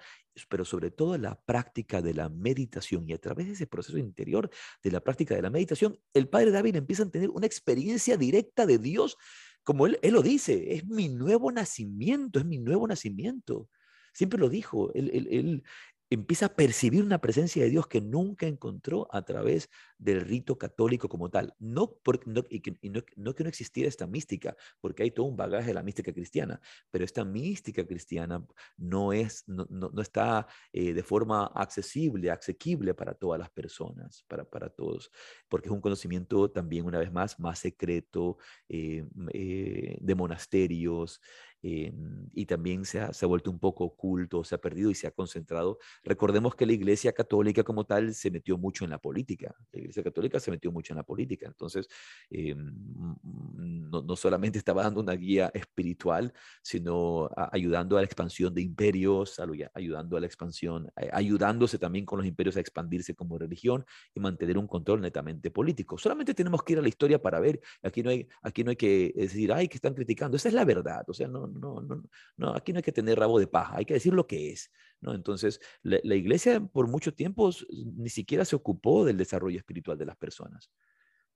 [0.49, 3.09] pero sobre todo la práctica de la meditación.
[3.09, 4.51] Y a través de ese proceso interior
[4.83, 8.67] de la práctica de la meditación, el Padre David empieza a tener una experiencia directa
[8.67, 9.17] de Dios,
[9.63, 13.69] como él, él lo dice, es mi nuevo nacimiento, es mi nuevo nacimiento.
[14.17, 15.63] Siempre lo dijo, él,
[16.11, 21.09] empieza a percibir una presencia de Dios que nunca encontró a través del rito católico
[21.09, 21.55] como tal.
[21.59, 22.79] No, que,
[23.17, 26.61] no, que no existiera esta mística, porque hay todo un bagaje de la mística cristiana,
[26.91, 28.47] pero esta mística cristiana
[28.77, 34.45] no, es, no, no está eh, de forma accesible, asequible para todas las personas, para,
[34.45, 35.11] para todos,
[35.49, 38.39] porque es un conocimiento también, una vez más, más secreto,
[38.69, 41.21] eh, eh, de monasterios,
[41.63, 41.93] eh,
[42.33, 45.07] y también se ha, se ha, vuelto un poco oculto, se ha perdido y se
[45.07, 45.79] ha concentrado.
[46.05, 49.55] Recordemos que la Iglesia Católica como tal se metió mucho en la política.
[49.73, 51.47] La Iglesia Católica se metió mucho en la política.
[51.47, 51.89] Entonces,
[52.31, 56.33] eh, no, no, solamente estaba dando una guía espiritual,
[56.63, 59.41] sino ayudando a la expansión de imperios,
[59.75, 63.85] ayudando a la expansión, ayudándose también con los imperios a expandirse como religión
[64.15, 65.99] y mantener un control netamente político.
[65.99, 68.77] Solamente tenemos que ir a la historia para ver, aquí no hay, aquí no hay
[68.77, 70.37] que decir, ay, que están criticando.
[70.37, 71.05] Esa es la verdad.
[71.09, 72.03] O sea, no, no, no,
[72.37, 74.71] no, aquí no hay que tener rabo de paja, hay que decir lo que es,
[75.01, 75.15] ¿no?
[75.15, 77.51] Entonces, la, iglesia por mucho tiempo
[77.97, 80.71] ni siquiera se ocupó del desarrollo espiritual de las personas.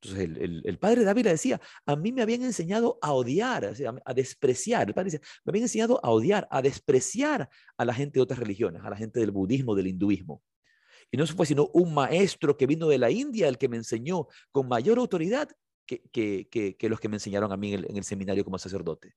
[0.03, 4.89] Entonces, el, el, padre Dávila decía, a mí me habían enseñado a odiar, a, despreciar,
[4.89, 8.39] el padre decía, me habían enseñado a odiar, a despreciar a la gente de otras
[8.39, 10.43] religiones, a la gente del budismo, del hinduismo.
[11.11, 14.29] Y no fue sino un maestro que vino de la India el que me enseñó
[14.53, 15.51] con mayor autoridad
[15.85, 19.15] que, que, que, los que me enseñaron a mí en el seminario como sacerdote.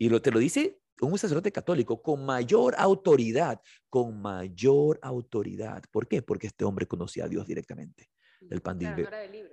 [0.00, 5.82] Y lo, te lo dice un sacerdote católico con mayor autoridad, con mayor autoridad.
[5.92, 6.22] ¿Por qué?
[6.22, 8.08] Porque este hombre conocía a Dios directamente.
[8.48, 8.88] El pandín,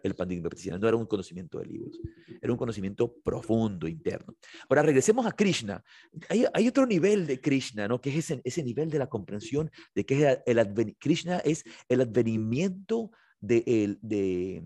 [0.01, 0.41] el pandín
[0.79, 1.99] no era un conocimiento de libros,
[2.41, 4.35] era un conocimiento profundo, interno.
[4.69, 5.83] Ahora regresemos a Krishna.
[6.29, 7.99] Hay, hay otro nivel de Krishna, ¿no?
[7.99, 11.99] Que es ese, ese nivel de la comprensión de que el, el Krishna es el
[11.99, 14.63] advenimiento de, el, de,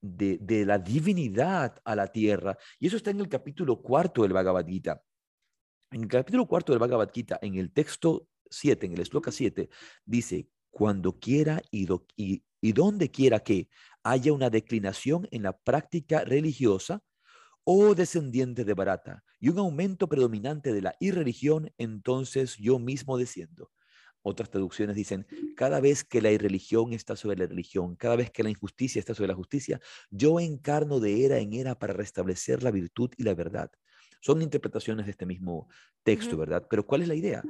[0.00, 2.58] de, de, la divinidad a la tierra.
[2.80, 5.00] Y eso está en el capítulo cuarto del Bhagavad Gita.
[5.92, 9.68] En el capítulo cuarto del Bhagavad Gita, en el texto 7, en el esloka 7,
[10.04, 13.68] dice, cuando quiera y, y, donde quiera que
[14.04, 17.02] haya una declinación en la práctica religiosa
[17.64, 23.72] o descendiente de barata y un aumento predominante de la irreligión, entonces yo mismo desciendo.
[24.22, 25.26] otras traducciones dicen,
[25.56, 29.14] cada vez que la irreligión está sobre la religión, cada vez que la injusticia está
[29.14, 29.80] sobre la justicia,
[30.10, 33.72] yo encarno de era en era para restablecer la virtud y la verdad.
[34.20, 35.68] Son interpretaciones de este mismo
[36.02, 36.66] texto, ¿verdad?
[36.68, 37.42] Pero ¿cuál es la idea?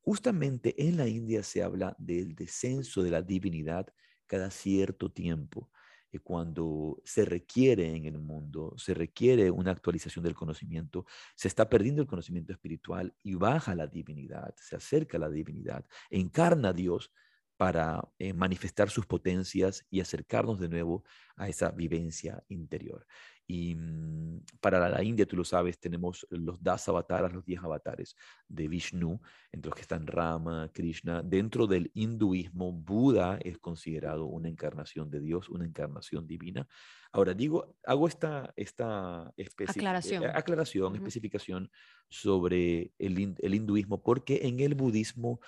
[0.00, 3.86] Justamente en la India se habla del descenso de la divinidad
[4.26, 5.70] cada cierto tiempo
[6.18, 11.06] cuando se requiere en el mundo, se requiere una actualización del conocimiento,
[11.36, 15.84] se está perdiendo el conocimiento espiritual y baja la divinidad, se acerca a la divinidad,
[16.10, 17.12] encarna a Dios
[17.60, 21.04] para eh, manifestar sus potencias y acercarnos de nuevo
[21.36, 23.06] a esa vivencia interior.
[23.46, 28.16] Y mm, para la India, tú lo sabes, tenemos los das avataras, los 10 avatares
[28.48, 29.20] de Vishnu,
[29.52, 31.22] entre los que están Rama, Krishna.
[31.22, 36.66] Dentro del hinduismo, Buda es considerado una encarnación de Dios, una encarnación divina.
[37.12, 39.34] Ahora, digo, hago esta, esta
[39.66, 41.70] aclaración, eh, aclaración especificación
[42.08, 45.40] sobre el, el hinduismo, porque en el budismo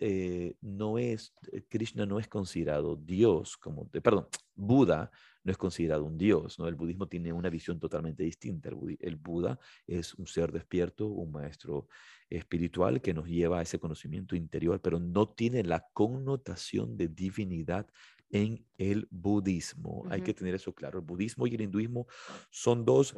[0.00, 5.10] eh, no es, eh, Krishna no es considerado Dios, como, perdón, Buda
[5.42, 6.68] no es considerado un Dios, ¿no?
[6.68, 8.68] El budismo tiene una visión totalmente distinta.
[8.68, 11.88] El, el, Buda es un ser despierto, un maestro
[12.28, 17.86] espiritual que nos lleva a ese conocimiento interior, pero no tiene la connotación de divinidad
[18.30, 20.04] en el budismo.
[20.10, 20.98] Hay que tener eso claro.
[20.98, 22.06] El budismo y el hinduismo
[22.50, 23.16] son dos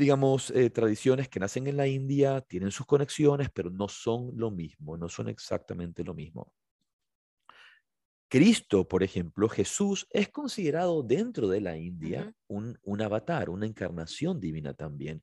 [0.00, 4.50] digamos, eh, tradiciones que nacen en la India, tienen sus conexiones, pero no son lo
[4.50, 6.52] mismo, no son exactamente lo mismo.
[8.28, 14.72] Cristo, por ejemplo, Jesús es considerado dentro de la India un, avatar, una encarnación divina
[14.72, 15.22] también.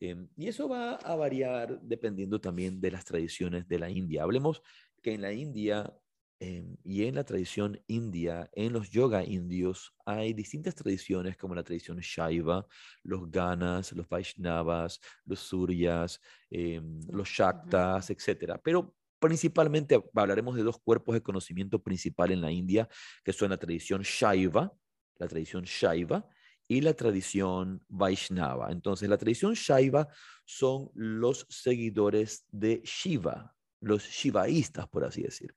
[0.00, 4.22] Em, y eso va a variar dependiendo también de las tradiciones de la India.
[4.22, 4.62] Hablemos
[5.02, 5.92] que en la India
[6.40, 11.62] Em, y en la tradición india, en los yoga indios, hay distintas tradiciones como la
[11.62, 12.66] tradición Shaiva,
[13.02, 16.20] los Ganas, los Vaishnavas, los Suryas,
[16.50, 18.58] em, los Shaktas, etc.
[18.62, 22.88] Pero principalmente hablaremos de dos cuerpos de conocimiento principal en la India,
[23.24, 24.72] que son la tradición Shaiva,
[25.16, 26.26] la tradición Shaiva
[26.66, 28.72] y la tradición Vaishnava.
[28.72, 30.08] Entonces, la tradición Shaiva
[30.44, 35.54] son los seguidores de Shiva, los shivaístas, por así decir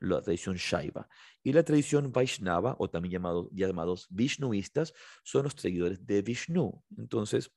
[0.00, 1.08] la tradición Shaiva.
[1.42, 4.92] Y la tradición Vaishnava, o también llamados, llamados Vishnuistas,
[5.22, 6.82] son los seguidores de Vishnu.
[6.96, 7.50] Entonces,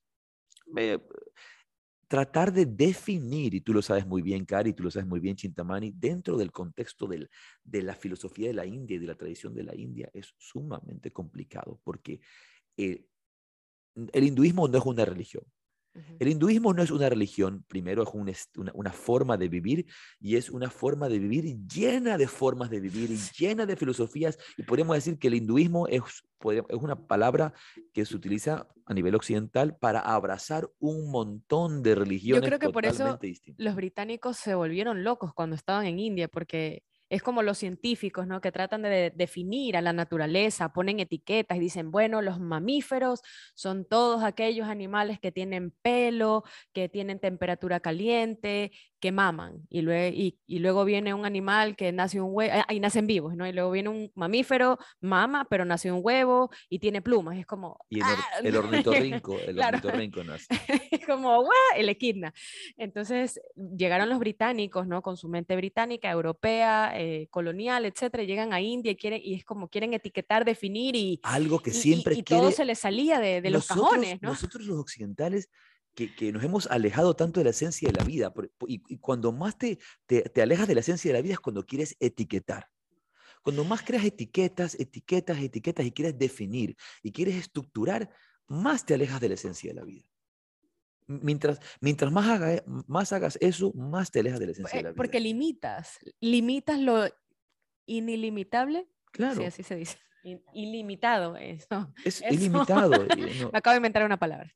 [2.07, 5.35] tratar de definir, y tú lo sabes muy bien, Kari, tú lo sabes muy bien,
[5.35, 7.29] Chintamani, dentro del contexto del,
[7.63, 11.11] de la filosofía de la India y de la tradición de la India es sumamente
[11.11, 12.19] complicado, porque
[12.75, 15.43] el hinduismo no es una religión.
[16.19, 18.09] El hinduismo no es una religión, primero es
[18.73, 19.85] una, forma de vivir
[20.19, 24.63] y es una forma de vivir llena de formas de vivir llena de filosofías y
[24.63, 26.01] podemos decir que el hinduismo es,
[26.45, 27.53] es una palabra
[27.93, 32.43] que se utiliza a nivel occidental para abrazar un montón de religiones.
[32.43, 33.19] Yo creo que por eso
[33.57, 38.41] los británicos se volvieron locos cuando estaban en India porque es como los científicos, ¿no?
[38.41, 43.21] Que tratan de definir a la naturaleza, ponen etiquetas y dicen, bueno, los mamíferos
[43.55, 46.43] son todos aquellos animales que tienen pelo,
[46.73, 49.65] que tienen temperatura caliente, que maman.
[49.69, 53.47] Y luego, y, luego viene un animal que nace un huevo, y nacen vivos, ¿no?
[53.47, 57.37] Y luego viene un mamífero, mama, pero nace un huevo y tiene plumas.
[57.37, 57.79] Es como...
[57.89, 58.25] Y el, ¡ah!
[58.43, 60.47] el ornitorrinco, el ornitorrinco nace.
[60.91, 61.51] es como, ¡guau!
[61.75, 62.33] El equidna.
[62.77, 65.01] Entonces llegaron los británicos, ¿no?
[65.01, 69.45] Con su mente británica, europea, eh, colonial, etcétera, llegan a India y, quieren, y es
[69.45, 71.19] como quieren etiquetar, definir y...
[71.23, 74.29] Algo que siempre y, todo se les salía de, de los cajones, ¿no?
[74.29, 75.49] Nosotros los occidentales
[75.99, 78.33] que, que, nos hemos alejado tanto de la esencia de la vida.
[78.67, 81.41] Y, y cuando más te, te, te, alejas de la esencia de la vida es
[81.41, 82.69] cuando quieres etiquetar.
[83.41, 88.09] Cuando más creas etiquetas, etiquetas, etiquetas y quieres definir y quieres estructurar,
[88.47, 90.05] más te alejas de la esencia de la vida.
[91.07, 94.89] Mientras, mientras más, haga, más hagas eso, más te alejas de la esencia de la
[94.91, 94.97] vida.
[94.97, 97.09] Porque limitas, limitas lo
[97.85, 98.87] inilimitable.
[99.11, 99.41] Claro.
[99.41, 99.97] Sí, así se dice.
[100.53, 101.93] Ilimitado, eso.
[102.05, 102.91] Es ilimitado.
[103.51, 104.53] Me acabo de inventar una palabra.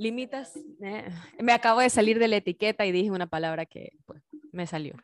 [0.00, 1.10] Limitas, eh,
[1.42, 4.94] me acabo de salir de la etiqueta y dije una palabra que pues, me salió.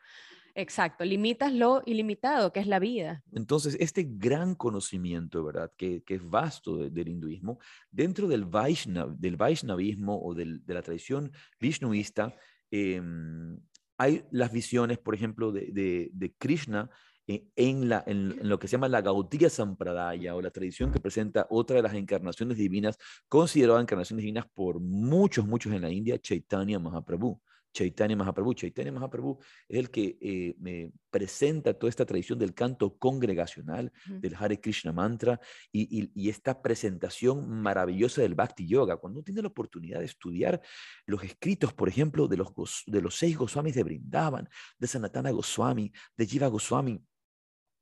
[0.55, 3.23] Exacto, limitas lo ilimitado, que es la vida.
[3.31, 5.71] Entonces, este gran conocimiento, ¿verdad?
[5.77, 7.59] Que, que es vasto del hinduismo,
[7.91, 12.35] dentro del, Vaishnav, del Vaishnavismo o del, de la tradición vishnuista,
[12.71, 13.59] em,
[13.99, 16.89] hay las visiones, por ejemplo, de, de, de Krishna
[17.27, 21.45] en, la, en, lo que se llama la Gaudiya Sampradaya o la tradición que presenta
[21.49, 22.97] otra de las encarnaciones divinas,
[23.27, 27.41] considerada encarnaciones divinas por muchos, muchos en la India, Chaitanya Mahaprabhu.
[27.77, 28.55] Chaitanya Mahaprabhu.
[28.55, 29.37] Chaitanya Mahaprabhu
[29.69, 34.91] es el que eh, me presenta toda esta tradición del canto congregacional, del Hare Krishna
[34.91, 35.39] mantra
[35.71, 38.97] y, esta presentación maravillosa del Bhakti Yoga.
[38.97, 40.61] Cuando uno tiene la oportunidad de estudiar
[41.05, 44.49] los escritos, por ejemplo, de los, de los seis Goswamis de Brindavan,
[44.79, 46.99] de Sanatana Goswami, de Jiva Goswami,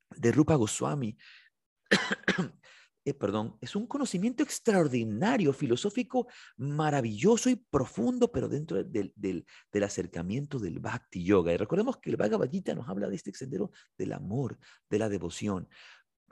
[0.10, 1.18] de Rupa Goswami,
[3.06, 6.28] eh, perdón, es un conocimiento extraordinario, filosófico,
[6.58, 11.54] maravilloso y profundo, pero dentro del, del, acercamiento del Bhakti Yoga.
[11.54, 14.58] Y recordemos que el Bhagavad Gita nos habla de este sendero del amor,
[14.90, 15.70] de la devoción.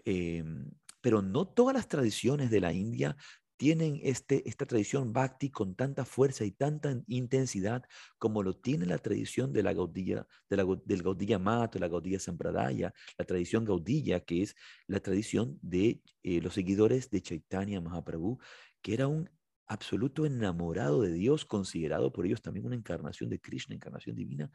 [0.05, 0.69] Em,
[0.99, 3.15] pero no todas las tradiciones de la India
[3.57, 7.83] tienen este, esta tradición bhakti con tanta fuerza y tanta intensidad
[8.17, 12.19] como lo tiene la tradición de la Gaudiya, de la, del Gaudiya Mato, la Gaudiya
[12.19, 14.55] Sampradaya, la tradición Gaudiya, que es
[14.87, 18.39] la tradición de eh, los seguidores de Chaitanya Mahaprabhu,
[18.81, 19.29] que era un
[19.67, 24.51] absoluto enamorado de Dios, considerado por ellos también una encarnación de Krishna, encarnación divina,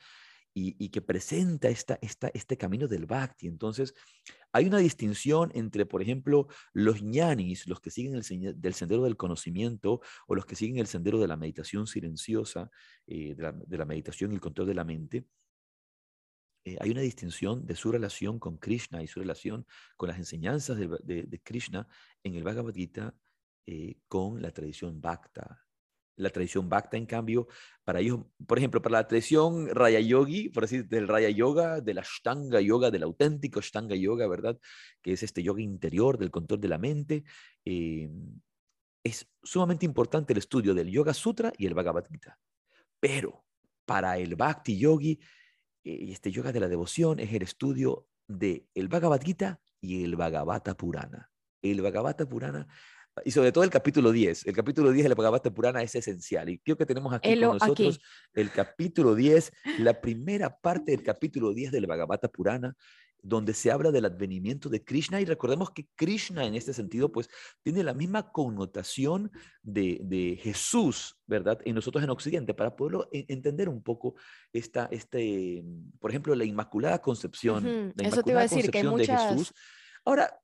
[0.55, 3.47] y, que presenta esta, este camino del bhakti.
[3.47, 3.95] Entonces,
[4.53, 10.01] hay una distinción entre, por ejemplo, los ñanis, los que siguen el sendero del conocimiento
[10.27, 12.71] o los que siguen el sendero de la meditación silenciosa,
[13.07, 15.27] eh, de, la, meditación y el control de la mente.
[16.65, 20.77] Eh, hay una distinción de su relación con Krishna y su relación con las enseñanzas
[20.77, 21.87] de, Krishna
[22.23, 23.15] en el Bhagavad Gita
[23.67, 25.68] eh, con la tradición Bhakta,
[26.19, 27.49] la tradición Bhakta, en cambio,
[27.85, 31.95] para ellos, por ejemplo, para la tradición Raya Yogi, por decir, del Raya Yoga, de
[31.95, 34.59] la Ashtanga Yoga, del auténtico Ashtanga Yoga, ¿verdad?
[35.01, 37.25] Que es este yoga interior, del control de la mente.
[37.65, 38.11] Eh,
[39.03, 42.39] es sumamente importante el estudio del Yoga Sutra y el Bhagavad Gita.
[43.01, 43.45] Pero
[43.85, 45.21] para el Bhakti Yogi,
[45.85, 50.17] eh, este yoga de la devoción es el estudio del el Bhagavad Gita y el
[50.17, 51.31] Bhagavata Purana.
[51.63, 52.67] El Bhagavata Purana
[53.25, 54.47] y sobre todo el capítulo 10.
[54.47, 56.49] El capítulo 10 de la Bhagavata Purana es esencial.
[56.49, 58.01] Y creo que tenemos aquí con nosotros
[58.35, 62.77] el capítulo 10, la primera parte del capítulo 10 del Bhagavata Purana,
[63.21, 65.21] donde se habla del advenimiento de Krishna.
[65.21, 67.29] Y recordemos que Krishna en este sentido, pues,
[67.63, 69.31] tiene la misma connotación
[69.63, 71.59] de, de Jesús, ¿verdad?
[71.65, 74.15] En nosotros en Occidente, para poderlo entender un poco
[74.53, 75.65] esta, este,
[75.99, 77.93] por ejemplo, la Inmaculada Concepción.
[77.97, 79.23] la Eso te iba a decir, que hay muchas...
[79.23, 79.55] de Jesús
[80.09, 80.41] Ahora,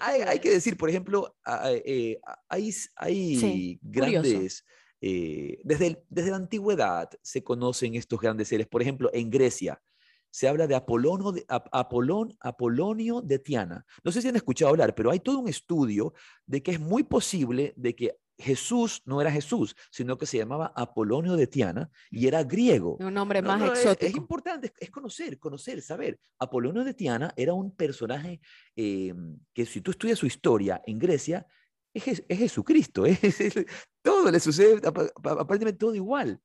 [0.00, 1.36] hay, que decir, por ejemplo,
[1.84, 4.64] eh, hay, grandes,
[5.00, 8.68] eh, desde, desde la antigüedad se conocen estos grandes seres.
[8.68, 9.82] Por ejemplo, en Grecia
[10.30, 13.84] se habla de, Apolono, de Apolón, Apolonio de Tiana.
[14.04, 16.14] No sé si han escuchado hablar, pero hay todo un estudio
[16.46, 20.72] de que es muy posible de que Jesús no era Jesús, sino que se llamaba
[20.76, 22.96] Apolonio de Tiana y era griego.
[23.00, 24.06] Un nombre más exótico.
[24.06, 26.20] Es, importante, es conocer, conocer, saber.
[26.38, 28.40] Apolonio de Tiana era un personaje
[28.76, 29.12] eh,
[29.52, 31.46] que si tú estudias su historia en Grecia,
[31.92, 33.04] es, Jesucristo.
[34.02, 36.40] todo le sucede, aparentemente todo igual.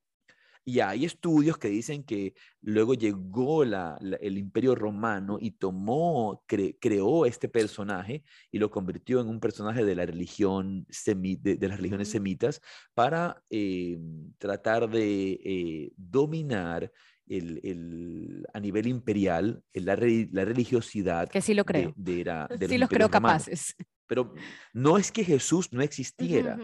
[0.65, 7.49] Y hay estudios que dicen que luego llegó el imperio romano y tomó, creó este
[7.49, 12.61] personaje y lo convirtió en un personaje de la religión de, las religiones semitas
[12.93, 13.99] para eh,
[14.37, 16.91] tratar de eh, dominar
[17.27, 21.29] el, a nivel imperial la, la religiosidad.
[21.29, 21.93] Que sí lo creo.
[21.95, 22.23] De,
[22.57, 23.75] de, sí los creo capaces.
[24.07, 24.33] Pero
[24.73, 26.57] no es que Jesús no existiera,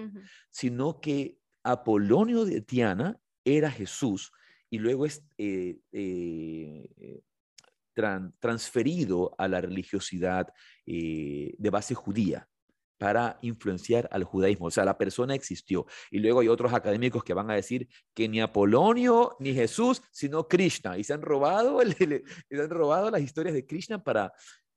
[0.51, 3.19] sino que Apolonio de Tiana
[3.57, 4.31] era Jesús
[4.69, 7.21] y luego es eh, eh,
[8.39, 10.47] transferido a la religiosidad
[10.85, 12.47] eh, de base judía
[12.97, 14.67] para influenciar al judaísmo.
[14.67, 15.85] O sea, la persona existió.
[16.11, 20.47] Y luego hay otros académicos que van a decir que ni Apolonio ni Jesús, sino
[20.47, 20.97] Krishna.
[20.97, 24.33] Y se han robado, han robado las historias de Krishna para...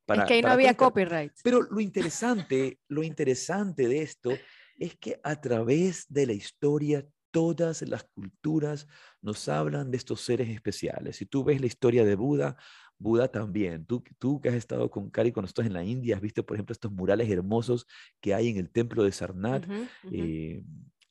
[0.06, 1.32] para es que ahí no había copyright.
[1.42, 4.30] Pero lo interesante, lo interesante de esto
[4.78, 8.87] es que a través de la historia todas las culturas
[9.20, 11.16] nos hablan de estos seres especiales.
[11.16, 12.57] Si tú ves la historia de Buda,
[12.99, 13.85] Buda también.
[13.85, 16.57] Tú, tú que has estado con Cari con nosotros en la India, has visto, por
[16.57, 17.87] ejemplo, estos murales hermosos
[18.20, 19.66] que hay en el templo de Sarnath,
[20.12, 20.62] eh,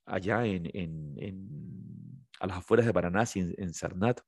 [0.06, 0.70] allá en,
[2.40, 4.22] a las afueras de Varanasi, en, en Sarnath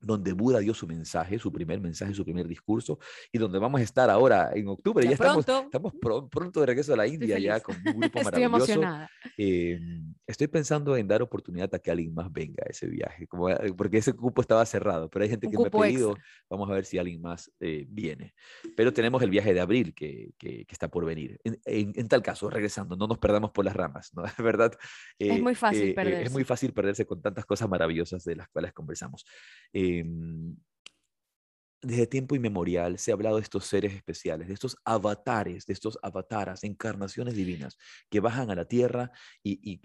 [0.00, 2.98] donde Buda dio su mensaje, su primer mensaje, su primer discurso,
[3.32, 5.04] y donde vamos a estar ahora en octubre.
[5.04, 5.92] Ya, estamos, estamos
[6.30, 8.72] pronto de regreso a la India, ya con un grupo estoy maravilloso.
[8.72, 9.10] Emocionada.
[9.36, 13.50] Em, estoy pensando en dar oportunidad a que alguien más venga a ese viaje, como,
[13.50, 16.16] eh, porque ese cupo estaba cerrado, pero hay gente que me ha pedido,
[16.48, 18.34] vamos a ver si alguien más eh, viene.
[18.76, 21.40] Pero tenemos el viaje de abril que, que, está por venir.
[21.44, 24.24] En, en, tal caso, regresando, no nos perdamos por las ramas, ¿no?
[24.24, 24.72] Es verdad.
[25.18, 26.22] es muy fácil perderse.
[26.24, 29.24] Es muy fácil perderse con tantas cosas maravillosas de las cuales conversamos.
[29.86, 30.56] Em,
[31.86, 35.98] desde tiempo inmemorial se ha hablado de estos seres especiales, de estos avatares, de estos
[36.02, 37.78] avataras, encarnaciones divinas
[38.10, 39.12] que bajan a la tierra
[39.42, 39.78] y,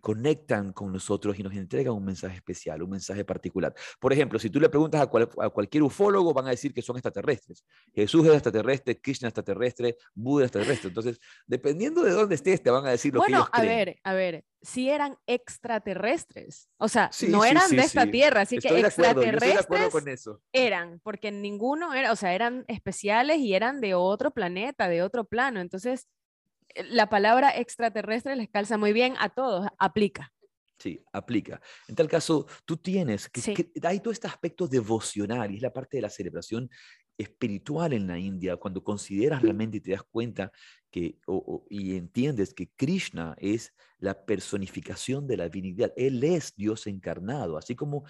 [0.00, 3.74] conectan con nosotros y nos entregan un mensaje especial, un mensaje particular.
[3.98, 7.64] Por ejemplo, si tú le preguntas a, cualquier ufólogo, van a decir que son extraterrestres.
[7.92, 10.88] Jesús es extraterrestre, Krishna es extraterrestre, Buda es extraterrestre.
[10.88, 13.68] Entonces, dependiendo de dónde estés, te van a decir lo que ellos creen.
[13.68, 16.68] a ver, a ver, si eran extraterrestres.
[16.78, 20.40] O sea, no eran de esta tierra, así que extraterrestres con eso.
[20.52, 25.24] eran, porque ninguno era, o sea, eran especiales y eran de otro planeta, de otro
[25.24, 25.60] plano.
[25.60, 26.08] Entonces,
[26.74, 30.32] eh, la palabra extraterrestre les calza muy bien a todos, aplica.
[30.78, 31.60] Sí, aplica.
[31.88, 35.98] En tal caso, tú tienes que, hay todo este aspecto devocional y es la parte
[35.98, 36.70] de la celebración
[37.20, 40.52] espiritual en la India, cuando consideras realmente y te das cuenta
[40.90, 41.18] que,
[41.68, 47.76] y entiendes que Krishna es la personificación de la divinidad, Él es Dios encarnado, así
[47.76, 48.04] como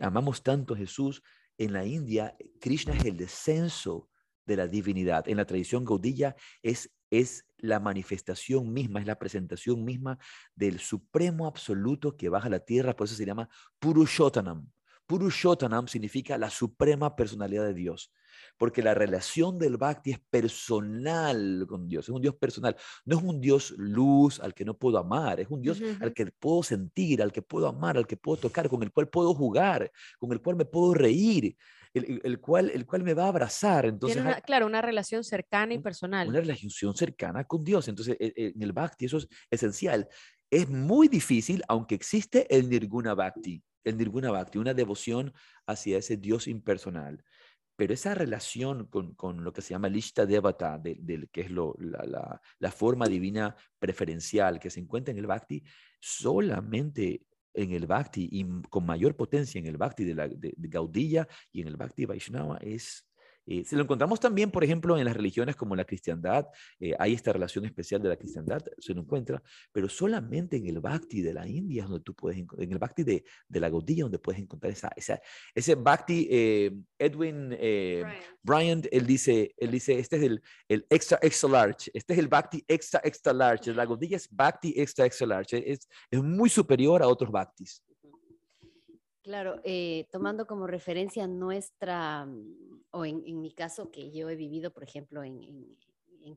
[0.00, 1.22] amamos tanto a Jesús,
[1.56, 4.08] en la India Krishna es el descenso
[4.46, 9.84] de la divinidad, en la tradición gaudilla es, es la manifestación misma, es la presentación
[9.84, 10.18] misma
[10.54, 13.48] del supremo absoluto que baja a la tierra, por eso se llama
[13.78, 14.70] Purushottanam.
[15.08, 18.12] Purushottanam significa la suprema personalidad de Dios
[18.56, 23.22] porque la relación del bhakti es personal con Dios, es un Dios personal, no es
[23.22, 27.22] un Dios luz al que no puedo amar, es un Dios al que puedo sentir,
[27.22, 30.40] al que puedo amar, al que puedo tocar, con el cual puedo jugar, con el
[30.40, 31.56] cual me puedo reír,
[31.94, 33.86] el, cual, el cual me va a abrazar.
[33.86, 36.28] Entonces, claro, una relación cercana y personal.
[36.28, 37.88] Una relación cercana con Dios.
[37.88, 40.08] Entonces, e, e, en el bhakti eso es esencial.
[40.50, 45.32] Es muy difícil, aunque existe el nirguna bhakti, el nirguna bhakti, una devoción
[45.66, 47.24] hacia ese Dios impersonal.
[47.76, 51.50] Pero esa relación con, con lo que se llama lista devata, de, de, que es
[51.50, 55.62] lo, la, la, forma divina preferencial que se encuentra en el bhakti,
[56.00, 57.22] solamente
[57.54, 61.28] en el bhakti y con mayor potencia en el bhakti de, la, de, de Gaudilla
[61.52, 63.07] y en el bhakti Vaishnava es
[63.48, 66.46] eh, se lo encontramos también, por ejemplo, en las religiones como la cristiandad,
[66.78, 69.42] eh, hay esta relación especial de la cristiandad, se lo encuentra,
[69.72, 73.24] pero solamente en el bhakti de la India donde tú puedes en el bhakti de,
[73.48, 75.18] de la Gaudilla donde puedes encontrar esa, esa
[75.54, 76.28] ese bhakti.
[76.30, 77.56] Eh, Edwin
[78.42, 78.86] Bryant.
[78.90, 82.64] él dice, él dice, este es el, el extra extra large, este es el bhakti
[82.68, 87.08] extra extra large, la Gaudilla es bhakti extra extra large, es, es muy superior a
[87.08, 87.82] otros bhaktis.
[89.28, 89.60] Claro,
[90.10, 92.26] tomando como referencia nuestra
[92.90, 95.76] o en, mi caso, que yo he vivido, por ejemplo, en,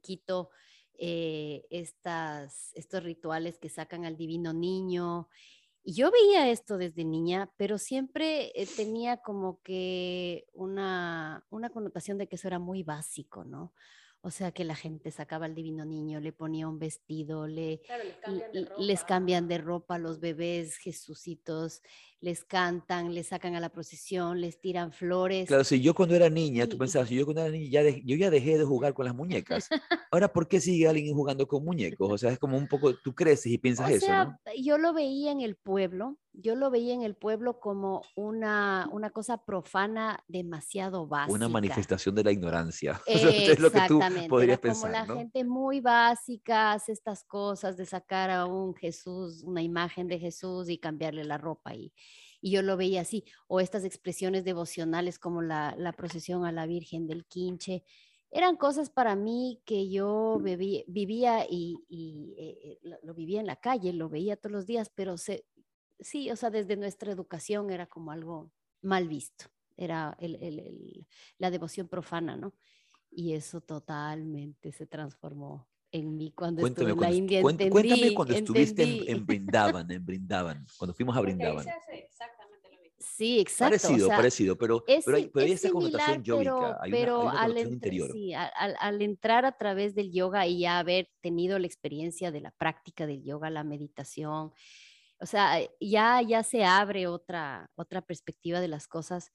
[0.01, 0.49] Quito,
[0.97, 5.29] eh, estas, estos rituales que sacan al divino niño.
[5.83, 12.17] Y yo veía esto desde niña, pero siempre eh, tenía como que una, una connotación
[12.17, 13.73] de que eso era muy básico, ¿no?
[14.23, 17.81] O sea que la gente sacaba al divino niño, le ponía un vestido, le,
[18.77, 21.81] les, cambian de ropa a los bebés, Jesucitos,
[22.22, 25.47] les cantan, les sacan a la procesión, les tiran flores.
[25.47, 28.15] Claro, si yo cuando era niña, tú pensabas, si yo cuando era niña ya yo
[28.15, 29.67] ya dejé de jugar con las muñecas.
[30.11, 32.11] Ahora, ¿por qué sigue alguien jugando con muñecos?
[32.11, 34.38] O sea, es como un poco, tú creces y piensas eso, ¿no?
[34.55, 39.09] Yo lo veía en el pueblo, yo lo veía en el pueblo como una, una
[39.09, 41.34] cosa profana demasiado básica.
[41.34, 43.01] Una manifestación de la ignorancia.
[43.07, 43.99] es lo que tú
[44.30, 49.41] podrías Era como la gente muy básica hace estas cosas de sacar a un Jesús,
[49.43, 51.91] una imagen de Jesús y cambiarle la ropa y,
[52.41, 53.23] y yo lo veía así.
[53.47, 57.83] O estas expresiones devocionales como la, la procesión a la Virgen del Quinche
[58.31, 63.57] eran cosas para mí que yo vivía y, y eh, eh, lo, vivía en la
[63.57, 65.45] calle, lo veía todos los días, pero se,
[65.99, 68.49] sí, o sea, desde nuestra educación era como algo
[68.81, 70.17] mal visto, era
[71.37, 72.53] la devoción profana, ¿no?
[73.09, 77.41] Y eso totalmente se transformó en mí cuando estuve en la India.
[77.41, 81.65] cuéntame cuando estuviste en, en, Brindavan, en Brindavan, cuando fuimos a Brindavan.
[83.18, 83.78] Sí, exacto.
[83.88, 86.80] Parecido, parecido, pero, pero, hay, pero hay esa connotación yoga.
[86.89, 87.55] pero, al,
[88.12, 92.41] Sí, al, al, entrar a través del yoga y ya haber tenido la experiencia de
[92.41, 94.53] la práctica del yoga, la meditación,
[95.20, 99.32] o sea, ya, ya se abre otra, otra perspectiva de las cosas.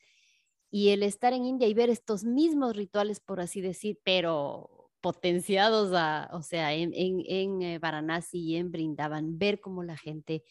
[0.71, 5.93] Y el estar en India y ver estos mismos rituales, por así decir, pero potenciados,
[5.95, 10.43] a, o sea, en, en, en eh, Varanasi y en Brindavan, ver cómo la gente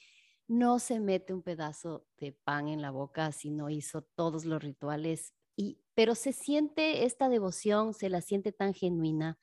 [0.47, 4.61] no se mete un pedazo de pan en la boca si no hizo todos los
[4.61, 9.37] rituales, y, pero se siente esta devoción, se la siente tan genuina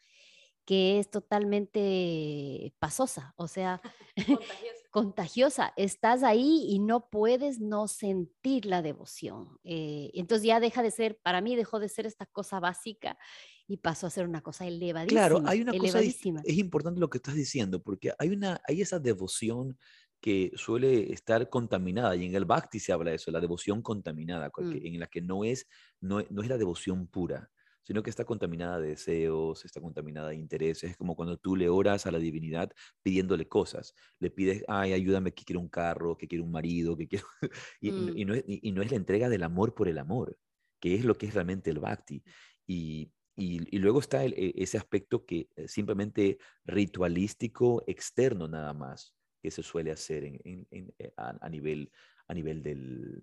[0.64, 3.80] que es totalmente pasosa, o sea,
[4.90, 5.72] contagiosa.
[5.76, 9.58] Estás ahí y no puedes no sentir la devoción.
[9.64, 13.18] Eh, entonces ya deja de ser, para mí dejó de ser esta cosa básica
[13.66, 15.20] y pasó a ser una cosa elevadísima.
[15.20, 18.98] Claro, hay una cosa, es importante lo que estás diciendo, porque hay, una, hay esa
[18.98, 19.78] devoción
[20.22, 24.50] que suele estar contaminada, y en el Bhakti se habla de eso, la devoción contaminada,
[24.56, 24.72] Mm.
[24.86, 25.66] en la que no es,
[26.00, 27.50] no, no es la devoción pura,
[27.82, 30.92] sino que está contaminada de deseos, está contaminada de intereses.
[30.92, 32.70] Es como cuando tú le oras a la divinidad
[33.02, 33.94] pidiéndole cosas.
[34.20, 37.26] Le pides, ay, ayúdame, que quiero un carro, que quiero un marido, que quiero...
[37.80, 38.16] y, Mm.
[38.18, 40.38] y no es, y- y no es la entrega del amor por el amor,
[40.80, 42.22] que es lo que es realmente el bhakti.
[42.66, 48.72] Y, y- y luego está el- e- ese aspecto que eh, simplemente ritualístico externo nada
[48.74, 51.90] más que se suele hacer en- eh, a, nivel,
[52.28, 53.20] a nivel del,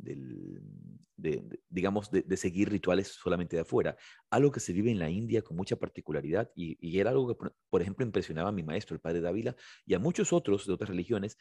[1.17, 3.97] de- digamos, de, seguir rituales solamente de afuera.
[4.29, 7.49] Algo que se vive en la India con mucha particularidad y, y era algo que,
[7.69, 9.55] por ejemplo, impresionaba a mi maestro, el padre Dávila,
[9.85, 11.37] y a muchos otros de otras religiones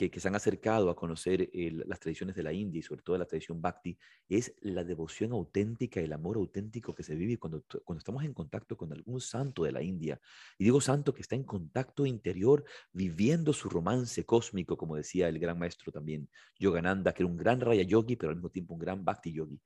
[0.00, 3.02] que, que se han acercado a conocer el- las tradiciones de la India y sobre
[3.02, 3.98] todo la tradición Bhakti,
[4.30, 8.78] es la devoción auténtica, el amor auténtico que se vive cuando, cuando estamos en contacto
[8.78, 10.18] con algún santo de la India.
[10.56, 15.38] Y digo santo que está en contacto interior, viviendo su romance cósmico, como decía el
[15.38, 18.80] gran maestro también, Yogananda, que era un gran Raya Yogi, pero al mismo tiempo un
[18.80, 19.60] gran Bhakti Yogi.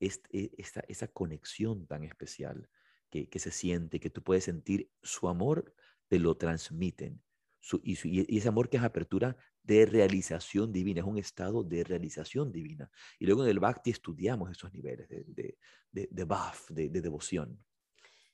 [0.00, 2.68] Est- e- esta, esa conexión tan especial
[3.08, 5.72] que, que se siente, que tú puedes sentir su amor,
[6.08, 7.22] te lo transmiten.
[7.60, 9.36] Su- y, su- y ese amor que es apertura
[9.66, 12.90] de realización divina, es un estado de realización divina.
[13.18, 15.58] Y luego en el Bhakti estudiamos esos niveles de, de,
[15.92, 16.26] de, de
[16.70, 17.58] de, de devoción.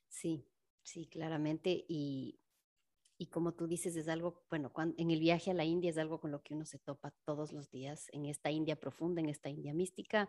[0.09, 0.47] Sí,
[0.83, 1.85] sí, claramente.
[1.89, 2.39] Y,
[3.19, 5.99] y como tú dices, es algo, bueno, cuan- en el viaje a la India es
[5.99, 9.29] algo con lo que uno se topa todos los días, en esta India profunda, en
[9.29, 10.29] esta India mística,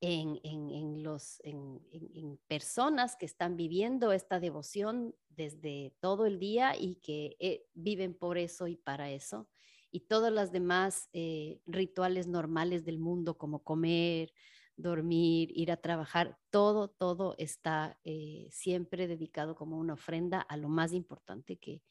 [0.00, 6.76] en, en- los, en- en personas que están viviendo esta devoción desde todo el día
[6.76, 9.48] y que eh, viven por eso y para eso.
[9.90, 14.32] Y todas las demás eh, rituales normales del mundo, como comer,
[14.76, 20.68] dormir, ir a trabajar, todo, todo está eh, siempre dedicado como una ofrenda a lo
[20.68, 21.82] más importante que,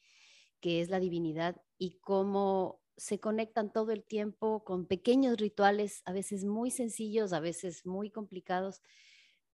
[0.60, 6.12] que es la divinidad y cómo se conectan todo el tiempo con pequeños rituales, a
[6.12, 8.82] veces muy sencillos, a veces muy complicados,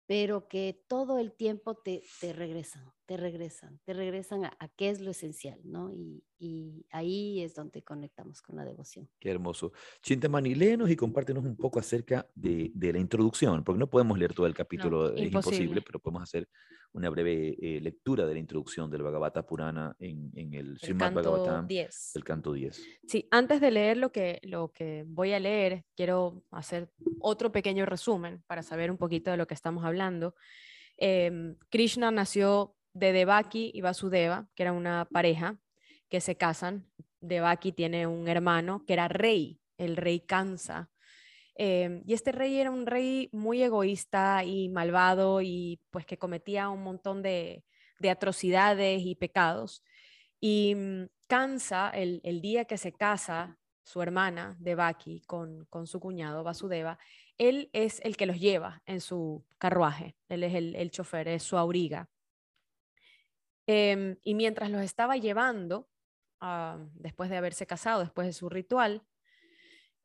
[0.07, 4.91] pero que todo el tiempo te, te regresan, te regresan, te regresan a, a qué
[4.91, 5.93] es lo esencial, ¿no?
[5.93, 9.09] Y, y ahí es donde conectamos con la devoción.
[9.21, 9.73] Qué hermoso.
[10.03, 14.35] Chintamani, léenos y compártenos un poco acerca de, de la introducción, porque no podemos leer
[14.35, 15.83] todo el capítulo, es imposible, imposible.
[15.83, 16.49] pero podemos hacer
[16.93, 21.13] una breve eh, lectura de la introducción del Bhagavata Purana en, en el El Srimad
[21.13, 22.13] canto Bhagavatam, 10.
[22.17, 22.83] el canto 10.
[23.07, 26.91] Sí, antes de leer lo que, lo que voy a leer, quiero hacer
[27.21, 30.35] otro pequeño resumen para saber un poquito de lo que estamos hablando.
[30.97, 35.59] Em, Krishna nació de Devaki y Vasudeva, que era una pareja
[36.09, 36.87] que se casan.
[37.21, 40.91] Devaki tiene un hermano que era rey, el rey Kansa.
[41.57, 46.69] Em, y este rey era un rey muy egoísta y malvado y pues que cometía
[46.71, 47.65] un montón de,
[48.01, 49.83] de atrocidades y pecados.
[50.41, 56.01] Y mm, Kansa, el, el día que se casa su hermana Devaki con, con su
[56.01, 56.99] cuñado Vasudeva,
[57.39, 61.43] él es el que los lleva en su carruaje, él es el, el chofer, es
[61.43, 62.09] su auriga.
[63.67, 65.89] Em, y mientras los estaba llevando,
[66.41, 69.07] ah, después de haberse casado, después de su ritual,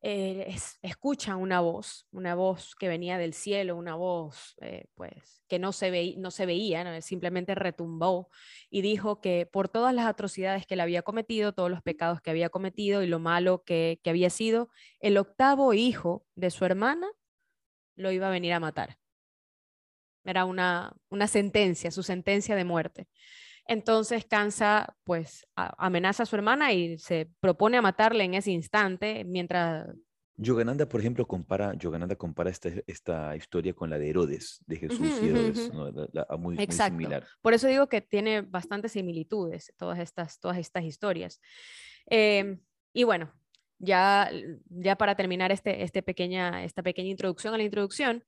[0.02, 5.42] eh, es- escuchan una voz, una voz que venía del cielo, una voz eh, pues
[5.46, 8.30] que no se, veí- no se veía, simplemente retumbó
[8.70, 12.30] y dijo que por todas las atrocidades que él había cometido, todos los pecados que
[12.30, 17.06] había cometido y lo malo que, que había sido, el octavo hijo de su hermana
[17.96, 18.98] lo iba a venir a matar.
[20.24, 23.08] Era una, una sentencia, su sentencia de muerte.
[23.66, 29.24] Entonces Kansa pues amenaza a su hermana y se propone a matarle en ese instante
[29.24, 29.88] mientras
[30.42, 35.20] Yogananda, por ejemplo, compara, Yogananda compara esta, esta historia con la de Herodes, de Jesús
[35.22, 35.74] y Herodes, ujú.
[35.76, 35.90] ¿no?
[35.90, 36.92] La- la- muy, muy Exacto.
[36.96, 37.26] similar.
[37.42, 41.42] Por eso digo que tiene bastantes similitudes todas estas, todas estas historias.
[42.06, 42.58] Em,
[42.94, 43.30] y bueno,
[43.78, 44.30] ya,
[44.70, 48.24] ya para terminar este, este pequeña, esta pequeña introducción a la introducción,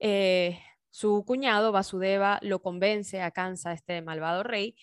[0.00, 0.58] eh,
[0.92, 4.76] su cuñado Vasudeva lo convence a Kansa, este malvado rey,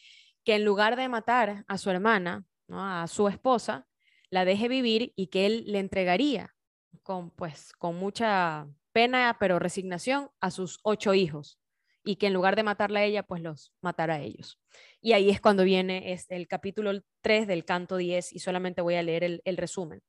[0.44, 2.84] que en lugar de matar a su hermana, ¿no?
[2.84, 3.88] a su esposa,
[4.32, 6.56] la deje vivir y que él le entregaría
[7.04, 11.60] con, pues, con mucha pena, pero resignación, a sus ocho hijos
[12.04, 14.60] y que en lugar de matarla a ella, pues los matara a ellos.
[15.02, 18.96] Y ahí es cuando viene es el capítulo 3 del canto 10 y solamente voy
[18.96, 20.02] a leer el, el resumen,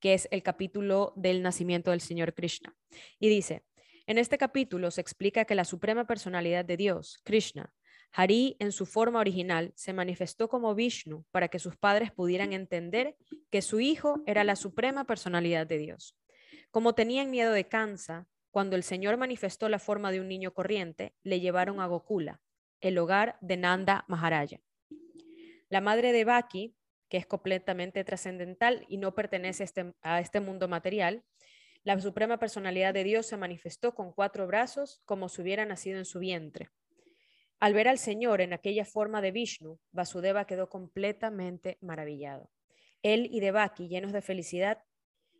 [0.00, 2.74] que es el capítulo del nacimiento del Señor Krishna.
[3.18, 3.64] Y dice,
[4.06, 7.72] en este capítulo se explica que la suprema personalidad de Dios, Krishna,
[8.12, 13.16] Hari en su forma original se manifestó como Vishnu para que sus padres pudieran entender
[13.50, 16.16] que su hijo era la suprema personalidad de Dios.
[16.70, 21.14] Como tenían miedo de Kansa, cuando el Señor manifestó la forma de un niño corriente,
[21.22, 22.42] le llevaron a Gokula,
[22.80, 24.60] el hogar de Nanda Maharaja.
[25.70, 26.74] La madre de Baki,
[27.08, 31.24] que es completamente trascendental y no pertenece a este, a este mundo material,
[31.84, 36.04] la suprema personalidad de Dios se manifestó con cuatro brazos como si hubiera nacido en
[36.04, 36.70] su vientre.
[37.58, 42.50] Al ver al Señor en aquella forma de Vishnu, Vasudeva quedó completamente maravillado.
[43.02, 44.82] Él y Devaki, llenos de felicidad,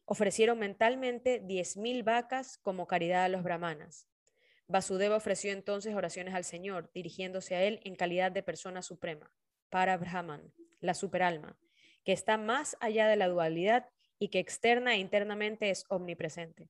[0.04, 4.08] ofrecieron mentalmente diez mil vacas como caridad a los brahmanas.
[4.66, 9.32] Vasudeva ofreció entonces oraciones al Señor, dirigiéndose a él en calidad de persona suprema,
[9.68, 11.56] para Brahman, la superalma,
[12.04, 13.88] que está más allá de la dualidad
[14.22, 16.68] y que externa e internamente es omnipresente.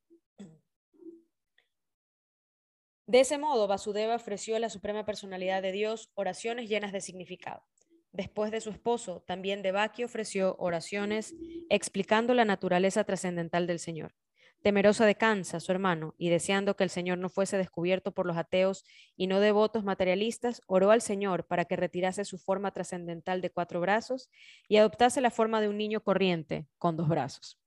[3.07, 7.63] De ese modo, Vasudeva ofreció a la Suprema Personalidad de Dios oraciones llenas de significado.
[8.11, 11.35] Después de su esposo, también Devaki ofreció oraciones
[11.69, 14.15] explicando la naturaleza trascendental del Señor.
[14.63, 18.37] Temerosa de Kansa, su hermano, y deseando que el Señor no fuese descubierto por los
[18.37, 18.85] ateos
[19.17, 23.81] y no devotos materialistas, oró al Señor para que retirase su forma trascendental de cuatro
[23.81, 24.31] brazos
[24.69, 27.59] y adoptase la forma de un niño corriente con dos brazos.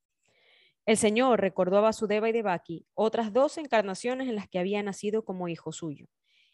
[0.86, 5.26] El Señor recordó a Vasudeva y Devaki otras dos encarnaciones en las que había nacido
[5.26, 6.08] como hijo suyo.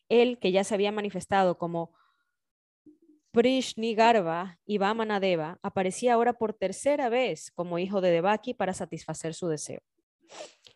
[0.09, 1.93] Él, que ya se había manifestado como
[3.31, 9.47] Prishnigarva y Vamanadeva, aparecía ahora por tercera vez como hijo de Devaki para satisfacer su
[9.47, 9.81] deseo.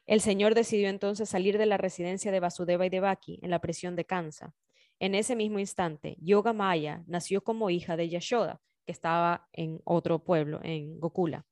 [0.06, 3.96] El Señor decidió entonces salir de la residencia de Vasudeva y Devaki en la prisión
[3.96, 4.54] de Kansa.
[5.00, 10.24] En ese mismo instante, Yoga Maya nació como hija de Yashoda, que estaba en otro
[10.24, 11.46] pueblo, en Gokula.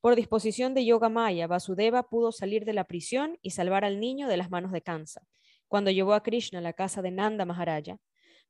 [0.00, 4.28] Por disposición de Yoga Maya, Vasudeva pudo salir de la prisión y salvar al niño
[4.28, 5.26] de las manos de Kansa.
[5.68, 7.98] Cuando llevó a Krishna a la casa de Nanda Maharaja,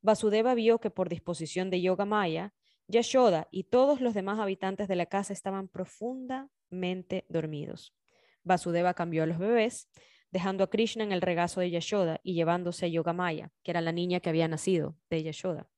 [0.03, 2.55] Vasudeva vio que por disposición de Yoga Maya,
[2.89, 7.95] Yashoda y todos los demás habitantes de la casa estaban profundamente dormidos.
[8.45, 9.89] Vasudeva cambió a los bebés,
[10.31, 13.93] dejando a Krishna en el regazo de Yashoda y llevándose a Yogamaya, que era la
[13.93, 15.69] niña que había nacido de Yashoda.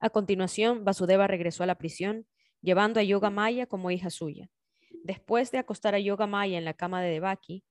[0.00, 2.26] A continuación, Vasudeva regresó a la prisión,
[2.60, 4.50] llevando a Yogamaya como hija suya.
[5.04, 7.64] Después de acostar a Yogamaya en la cama de Devaki,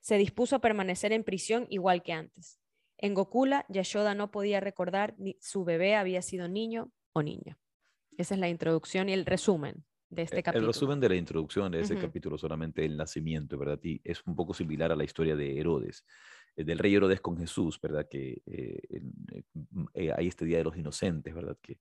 [0.00, 2.58] se dispuso a permanecer en prisión igual que antes.
[2.96, 7.58] En Gokula, Yashoda no podía recordar si su bebé había sido niño o niña.
[8.18, 10.66] Esa es la introducción y el resumen de este capítulo.
[10.66, 13.78] El resumen de la introducción de ese capítulo, solamente el nacimiento, ¿verdad?
[13.82, 16.04] Y es un poco similar a la historia de Herodes,
[16.56, 18.06] eh, del rey Herodes con Jesús, ¿verdad?
[18.10, 19.02] Que eh,
[19.94, 21.56] eh, hay este Día de los Inocentes, ¿verdad?
[21.62, 21.78] Que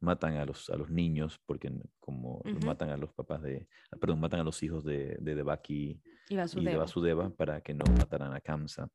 [0.00, 1.70] matan a los, a los niños, porque
[2.00, 3.68] como matan a los papás de,
[4.00, 8.34] perdón, matan a los hijos de, de Devaki y, de Vasudeva para que no mataran
[8.34, 8.88] a Kamsa,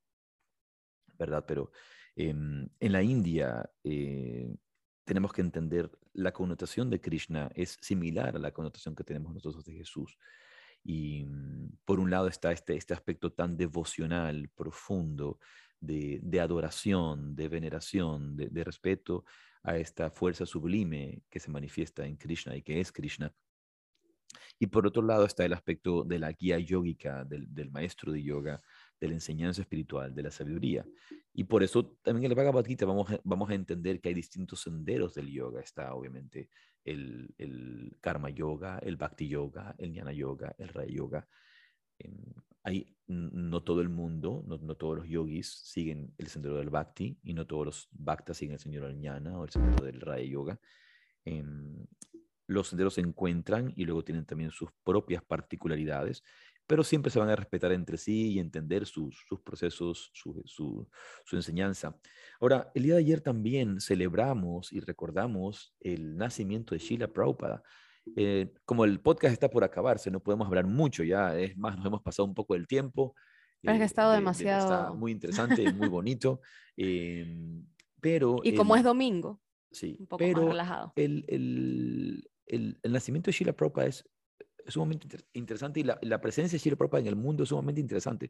[1.17, 1.45] ¿verdad?
[1.47, 1.71] Pero
[2.15, 3.67] em, en la India
[5.06, 9.65] tenemos que entender la connotación de Krishna es similar a la connotación que tenemos nosotros
[9.65, 10.18] de Jesús.
[10.84, 15.40] Y mm, por un lado está este, este aspecto tan devocional, profundo,
[15.82, 19.26] de, adoración, de veneración, de, respeto
[19.64, 23.34] a esta fuerza sublime que se manifiesta en Krishna y que es Krishna.
[24.60, 28.23] Y por otro lado está el aspecto de la guía yógica, del, del maestro de
[28.23, 28.61] yoga,
[29.02, 30.86] de la enseñanza espiritual, de la sabiduría.
[31.34, 34.15] Y por eso también en el Bhagavad Gita vamos a, vamos a entender que hay
[34.15, 35.60] distintos senderos del yoga.
[35.60, 36.49] Está obviamente
[36.86, 41.28] el, el Karma Yoga, el Bhakti Yoga, el Jnana Yoga, el Raya Yoga.
[42.64, 47.18] hay, no todo el mundo, no, no, todos los yogis siguen el sendero del Bhakti
[47.23, 50.26] y no todos los Bhaktas siguen el sendero del Jnana o el sendero del Raya
[50.26, 50.60] Yoga.
[51.26, 51.88] Em,
[52.45, 56.23] los senderos se encuentran y luego tienen también sus propias particularidades
[56.67, 60.88] pero siempre se van a respetar entre sí y entender sus, procesos, su,
[61.31, 61.97] enseñanza.
[62.39, 67.61] Ahora, el día de ayer también celebramos y recordamos el nacimiento de Sheila Prabhupada.
[68.15, 71.85] Eh, como el podcast está por acabarse, no podemos hablar mucho ya, es más, nos
[71.85, 73.15] hemos pasado un poco del tiempo.
[73.65, 74.73] ha eh, estado demasiado...
[74.73, 76.41] está muy interesante, muy bonito.
[76.77, 77.65] Em,
[77.99, 78.38] pero...
[78.43, 80.93] Y como es domingo, sí, un poco más relajado.
[80.95, 84.09] El, el, el, el, nacimiento de Sheila Prabhupada es
[84.65, 88.29] es sumamente interesante y la, presencia de Shri Prabhupada en el mundo es sumamente interesante.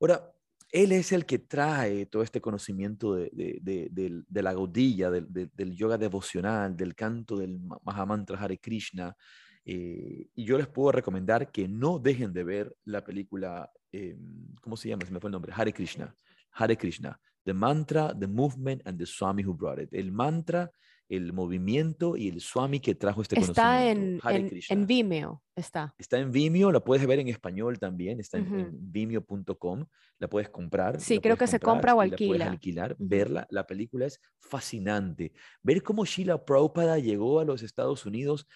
[0.00, 0.32] Ahora,
[0.70, 3.30] él es el que trae todo este conocimiento de,
[3.62, 9.16] de, la gaudilla, del, yoga devocional, del canto del Mahamantra Hare Krishna.
[9.64, 14.16] Eh, y yo les puedo recomendar que no dejen de ver la película, eh,
[14.60, 15.06] ¿cómo se llama?
[15.06, 16.14] Se me fue el nombre, Hare Krishna.
[16.52, 17.20] Hare Krishna.
[17.44, 19.94] The Mantra, The Movement and the Swami Who Brought It.
[19.94, 20.70] El mantra
[21.16, 24.30] el movimiento y el Swami que trajo este está conocimiento.
[24.30, 25.94] En, en, en, Vimeo, está.
[25.98, 29.84] Está en Vimeo, la puedes ver en español también, está en, vimeo.com,
[30.18, 31.00] la puedes comprar.
[31.00, 32.32] Sí, creo que se compra o alquila.
[32.32, 35.32] La puedes alquilar, verla, la película es fascinante.
[35.62, 38.46] Ver cómo Sheila Prabhupada llegó a los Estados Unidos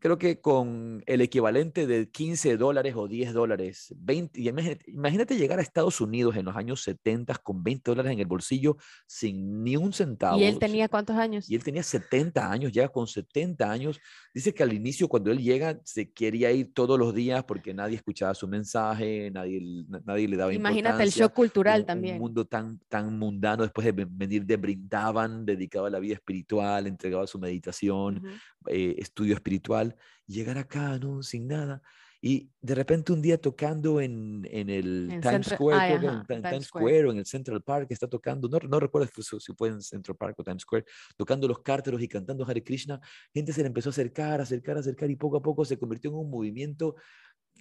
[0.00, 4.40] creo que con el equivalente de 15 dólares o 10 dólares, 20,
[4.86, 8.76] imagínate, llegar a Estados Unidos en los años 70 con 20 dólares en el bolsillo
[9.06, 10.38] sin ni un centavo.
[10.38, 11.50] ¿Y él tenía cuántos años?
[11.50, 14.00] Y él tenía 70 años, ya con 70 años.
[14.32, 17.96] Dice que al inicio cuando él llega se quería ir todos los días porque nadie
[17.96, 19.60] escuchaba su mensaje, nadie,
[20.04, 22.14] nadie le daba Imagínate el shock cultural un, también.
[22.14, 26.86] Un mundo tan, tan mundano después de venir de Brindaban, dedicado a la vida espiritual,
[26.86, 28.22] entregado a su meditación,
[28.66, 29.83] eh, estudio espiritual,
[30.26, 31.22] llegar acá, ¿no?
[31.22, 31.82] Sin nada.
[32.26, 37.04] Y de repente un día tocando en, en el Times Square, en, Times Square.
[37.04, 40.36] o en el Central Park, está tocando, no, no recuerdo si fue en Central Park
[40.38, 40.86] o Times Square,
[41.18, 42.98] tocando los cárteros y cantando Hare Krishna,
[43.34, 46.16] gente se le empezó a acercar, acercar, acercar y poco a poco se convirtió en
[46.16, 46.96] un movimiento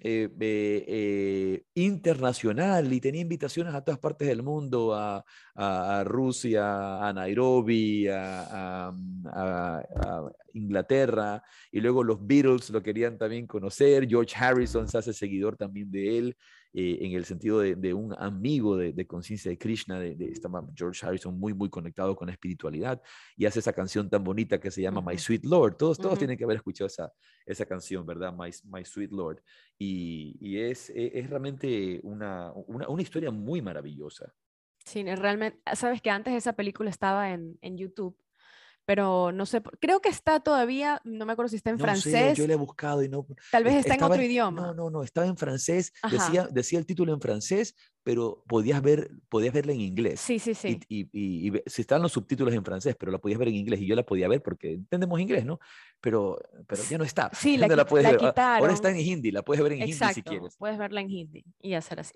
[0.01, 5.23] eh, eh, internacional y tenía invitaciones a todas partes del mundo, a,
[6.03, 8.91] Rusia, a Nairobi, a,
[10.53, 11.41] Inglaterra,
[11.71, 16.17] y luego los Beatles lo querían también conocer, George Harrison se hace seguidor también de
[16.17, 16.37] él,
[16.73, 20.33] eh, en el sentido de, un amigo de, conciencia de Krishna, de, de
[20.75, 23.01] George Harrison muy, muy conectado con la espiritualidad,
[23.37, 25.77] y hace esa canción tan bonita que se llama My Sweet Lord.
[25.77, 27.11] Todos, todos tienen que haber escuchado esa,
[27.45, 28.33] esa canción, ¿verdad?
[28.33, 29.43] My, My Sweet Lord.
[29.77, 34.33] Y, y es, e, es, realmente una, una, una historia muy maravillosa.
[34.85, 38.17] Sí, realmente, sabes que antes esa película estaba en, en YouTube
[38.85, 42.37] pero no sé, creo que está todavía, no me acuerdo si está en francés.
[42.37, 43.25] yo le he buscado y no.
[43.51, 44.61] Tal vez está en otro idioma.
[44.61, 49.11] No, no, no, estaba en francés, decía, decía el título en francés, pero podías, ver,
[49.29, 50.19] podías verla en inglés.
[50.19, 50.79] Sí, sí, sí.
[50.89, 53.79] Y, y, y, si estaban los subtítulos en francés, pero la podías ver en inglés
[53.81, 55.59] y yo la podía ver porque entendemos inglés, ¿no?
[56.01, 57.31] Pero, pero ya no está.
[57.43, 58.05] Sí, la, la, puedes
[58.37, 60.55] Ahora está en hindi, la puedes ver en hindi si quieres.
[60.57, 62.15] Puedes verla en hindi y hacer así.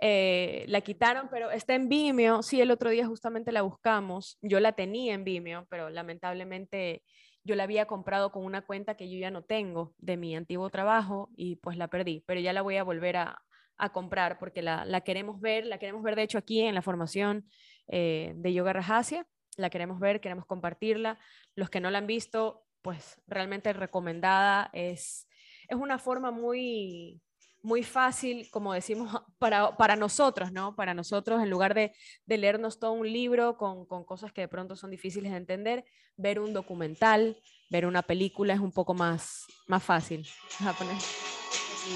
[0.00, 2.42] Eh, la quitaron, pero está en Vimeo.
[2.42, 4.38] Sí, el otro día justamente la buscamos.
[4.42, 7.02] Yo la tenía en Vimeo, pero lamentablemente
[7.44, 10.70] yo la había comprado con una cuenta que yo ya no tengo de mi antiguo
[10.70, 13.42] trabajo y pues la perdí, pero ya la voy a volver a,
[13.78, 16.82] a comprar porque la, la, queremos ver, la queremos ver de hecho aquí en la
[16.82, 17.46] formación
[17.86, 19.26] eh, de Yoga Rajasia,
[19.56, 21.18] la queremos ver, queremos compartirla.
[21.54, 25.28] Los que no la han visto, pues realmente recomendada, es,
[25.68, 27.20] es una forma muy,
[27.62, 30.74] muy fácil, como decimos, para, para nosotros, ¿no?
[30.76, 31.92] Para nosotros, en lugar de,
[32.26, 35.84] de leernos todo un libro con, con, cosas que de pronto son difíciles de entender,
[36.16, 37.40] ver un documental,
[37.70, 40.26] ver una película es un poco más, más fácil.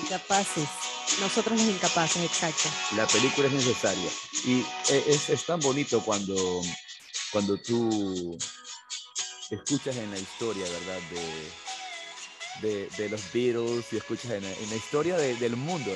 [0.04, 0.91] Incapaces.
[1.20, 2.68] Nosotros los incapaces, exacto.
[2.96, 4.10] La película es necesaria.
[4.44, 6.62] Y e, es, es tan bonito cuando,
[7.30, 8.38] cuando tú
[9.50, 11.00] escuchas en la historia, ¿verdad?
[11.10, 15.92] De, de, de los Beatles y escuchas en, en la historia de, del mundo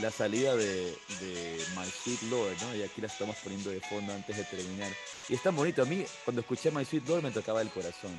[0.00, 2.74] la salida de, de, My Sweet Lord, ¿no?
[2.76, 4.90] Y aquí la estamos poniendo de fondo antes de terminar.
[5.28, 5.82] Y es tan bonito.
[5.82, 8.12] A mí, cuando escuché My Sweet Lord, me tocaba el corazón.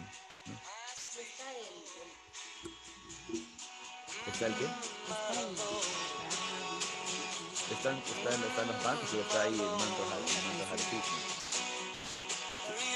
[0.45, 0.74] ¿no?
[4.32, 4.66] ¿Está el qué?
[7.74, 10.84] Están, están, están los bancos, pero está ahí el manto, el manto Hare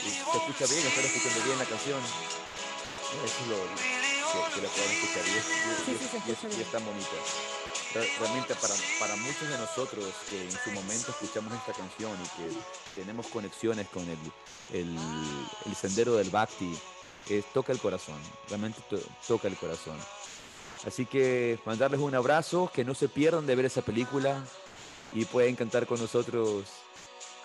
[0.05, 1.99] Y se escucha bien, estoy escuchando bien la canción.
[3.25, 5.45] Eso es lo que, que la pueden escuchar y es,
[5.87, 7.17] y, y, y, y es tan bonita.
[8.19, 13.01] Realmente para, para muchos de nosotros que en su momento escuchamos esta canción y que
[13.01, 14.19] tenemos conexiones con el,
[14.73, 14.97] el,
[15.65, 16.77] el sendero del Bhakti,
[17.29, 19.97] eh, toca el corazón, realmente to, toca el corazón.
[20.85, 24.43] Así que mandarles un abrazo, que no se pierdan de ver esa película
[25.17, 26.65] y pueden cantar con nosotros.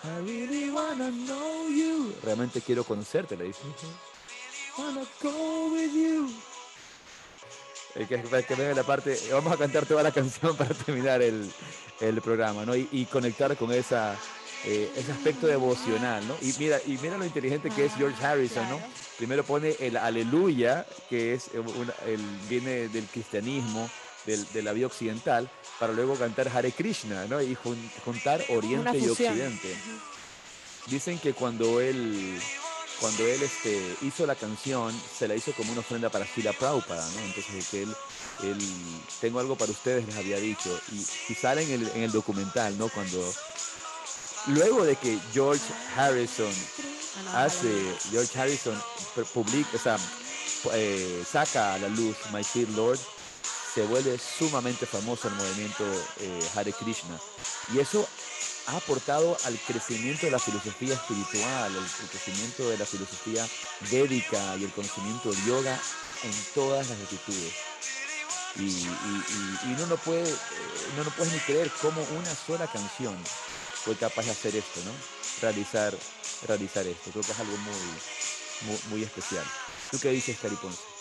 [0.03, 2.13] I really wanna know you.
[2.23, 3.61] Realmente quiero conocerte, le dice.
[4.77, 6.31] Wanna go with you.
[7.95, 11.51] Eh, que, que venga la parte, vamos a cantar toda la canción para terminar el,
[11.99, 12.75] el programa, ¿no?
[12.75, 14.15] Y, y, conectar con esa,
[14.65, 16.35] eh, ese aspecto devocional, ¿no?
[16.41, 18.79] Y mira, y mira lo inteligente que es George Harrison, ¿no?
[19.17, 23.89] Primero pone el aleluya, que es una, el, viene del cristianismo,
[24.25, 27.41] del, de la vida occidental, para luego cantar Hare Krishna, ¿no?
[27.41, 29.75] Y jun, juntar Oriente y Occidente.
[30.87, 32.39] Dicen que cuando él
[32.99, 37.05] cuando él este, hizo la canción, se la hizo como una ofrenda para Sila Prabhupada,
[37.11, 37.19] ¿no?
[37.19, 37.93] Entonces, que él,
[38.43, 38.57] él,
[39.19, 42.77] tengo algo para ustedes, les había dicho, y, y sale en el, en el, documental,
[42.77, 42.87] ¿no?
[42.87, 43.21] Cuando,
[44.47, 45.63] luego de que George
[45.97, 46.53] Harrison
[47.35, 47.69] hace,
[48.09, 48.81] George Harrison
[49.33, 49.97] publica, o sea,
[50.73, 52.99] eh, saca a la luz My Sweet Lord,
[53.73, 55.83] se vuelve sumamente famoso el movimiento
[56.19, 57.19] eh, Hare Krishna.
[57.73, 58.07] Y eso
[58.67, 63.47] ha aportado al crecimiento de la filosofía espiritual, el, crecimiento de la filosofía
[63.91, 65.79] védica y el conocimiento del yoga
[66.23, 67.53] en todas las latitudes.
[68.55, 70.37] Y, y, y, y uno no puede, eh,
[70.95, 73.17] no, no puedes ni creer cómo una sola canción
[73.83, 74.91] fue capaz de hacer esto, ¿no?
[75.41, 75.93] Realizar,
[76.47, 77.09] realizar esto.
[77.11, 79.43] Creo que es algo muy, muy, muy especial.
[79.89, 80.92] ¿Tú qué dices, Cari Ponce?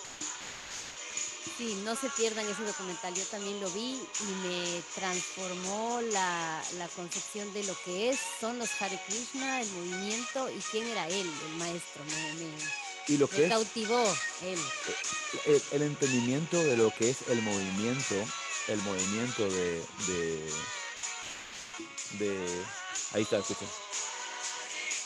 [1.59, 3.15] Sí, no se pierdan ese documental.
[3.15, 8.59] Yo también lo vi y me transformó la, la concepción de lo que es, son
[8.59, 12.05] los Hare Krishna, el movimiento y quién era él, el maestro.
[12.05, 12.51] Me, me,
[13.09, 14.59] Y lo me que es cautivó él.
[15.47, 18.15] el, el entendimiento de lo que es el movimiento,
[18.69, 20.53] el movimiento de, de,
[22.19, 22.65] de-
[23.15, 23.67] ahí está, escucha.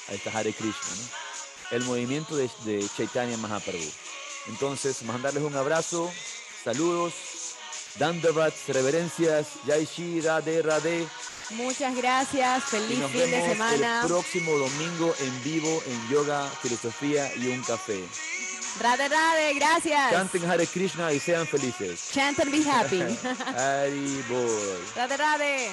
[0.09, 1.77] Ahí está Hare Krishna, ¿no?
[1.77, 3.91] El movimiento de, de Chaitanya Mahaprabhu.
[4.48, 6.10] Entonces, mandarles un abrazo,
[6.64, 7.12] saludos,
[7.98, 11.06] Dandavat, reverencias, Jai Shri, Radhe, Radhe.
[11.51, 14.01] Muchas gracias, feliz fin de vemos semana.
[14.02, 18.05] el próximo domingo en vivo en Yoga, Filosofía y un Café.
[18.81, 20.12] Rade, rade, gracias.
[20.12, 22.10] Canten Hare Krishna y sean felices.
[22.12, 23.01] Chant and be happy.
[23.56, 24.85] Hari Bol.
[24.94, 25.70] rade, rade.